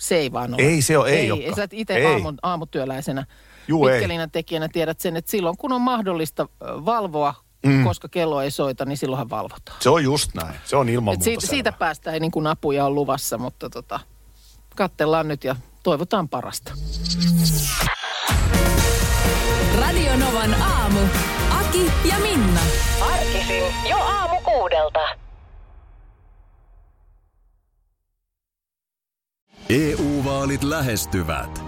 Se 0.00 0.16
ei 0.16 0.32
vaan 0.32 0.54
ole. 0.54 0.62
Ei 0.62 0.82
se 0.82 0.98
ole, 0.98 1.10
ei 1.10 1.30
ei, 1.30 1.44
ei 1.46 1.54
sä 1.54 1.62
et 1.62 1.72
itse 1.72 2.06
aamu, 2.06 2.32
aamutyöläisenä 2.42 3.26
Juu, 3.68 3.86
ei. 3.86 3.92
pitkälinän 3.94 4.30
tekijänä 4.30 4.68
tiedät 4.68 5.00
sen, 5.00 5.16
että 5.16 5.30
silloin 5.30 5.56
kun 5.56 5.72
on 5.72 5.80
mahdollista 5.80 6.48
valvoa, 6.60 7.34
mm. 7.66 7.84
koska 7.84 8.08
kello 8.08 8.42
ei 8.42 8.50
soita, 8.50 8.84
niin 8.84 8.96
silloinhan 8.98 9.30
valvotaan. 9.30 9.76
Se 9.80 9.90
on 9.90 10.04
just 10.04 10.34
näin. 10.34 10.54
Se 10.64 10.76
on 10.76 10.88
ilman 10.88 11.12
Et 11.12 11.18
muuta 11.18 11.24
siitä, 11.24 11.40
selvä. 11.40 11.50
siitä 11.50 11.72
päästä 11.72 12.12
ei 12.12 12.20
niin 12.20 12.30
kuin 12.30 12.46
apuja 12.46 12.86
on 12.86 12.94
luvassa, 12.94 13.38
mutta 13.38 13.70
tota, 13.70 14.00
katsellaan 14.76 15.28
nyt 15.28 15.44
ja 15.44 15.56
toivotaan 15.82 16.28
parasta. 16.28 16.72
Radio 19.80 20.16
Novan 20.16 20.62
aamu. 20.62 21.00
Aki 21.60 21.92
ja 22.08 22.18
Minna. 22.18 22.60
Arkisin 23.00 23.62
jo 23.90 23.96
aamu 23.96 24.40
kuudelta. 24.40 25.00
EU-vaalit 29.70 30.62
lähestyvät. 30.62 31.67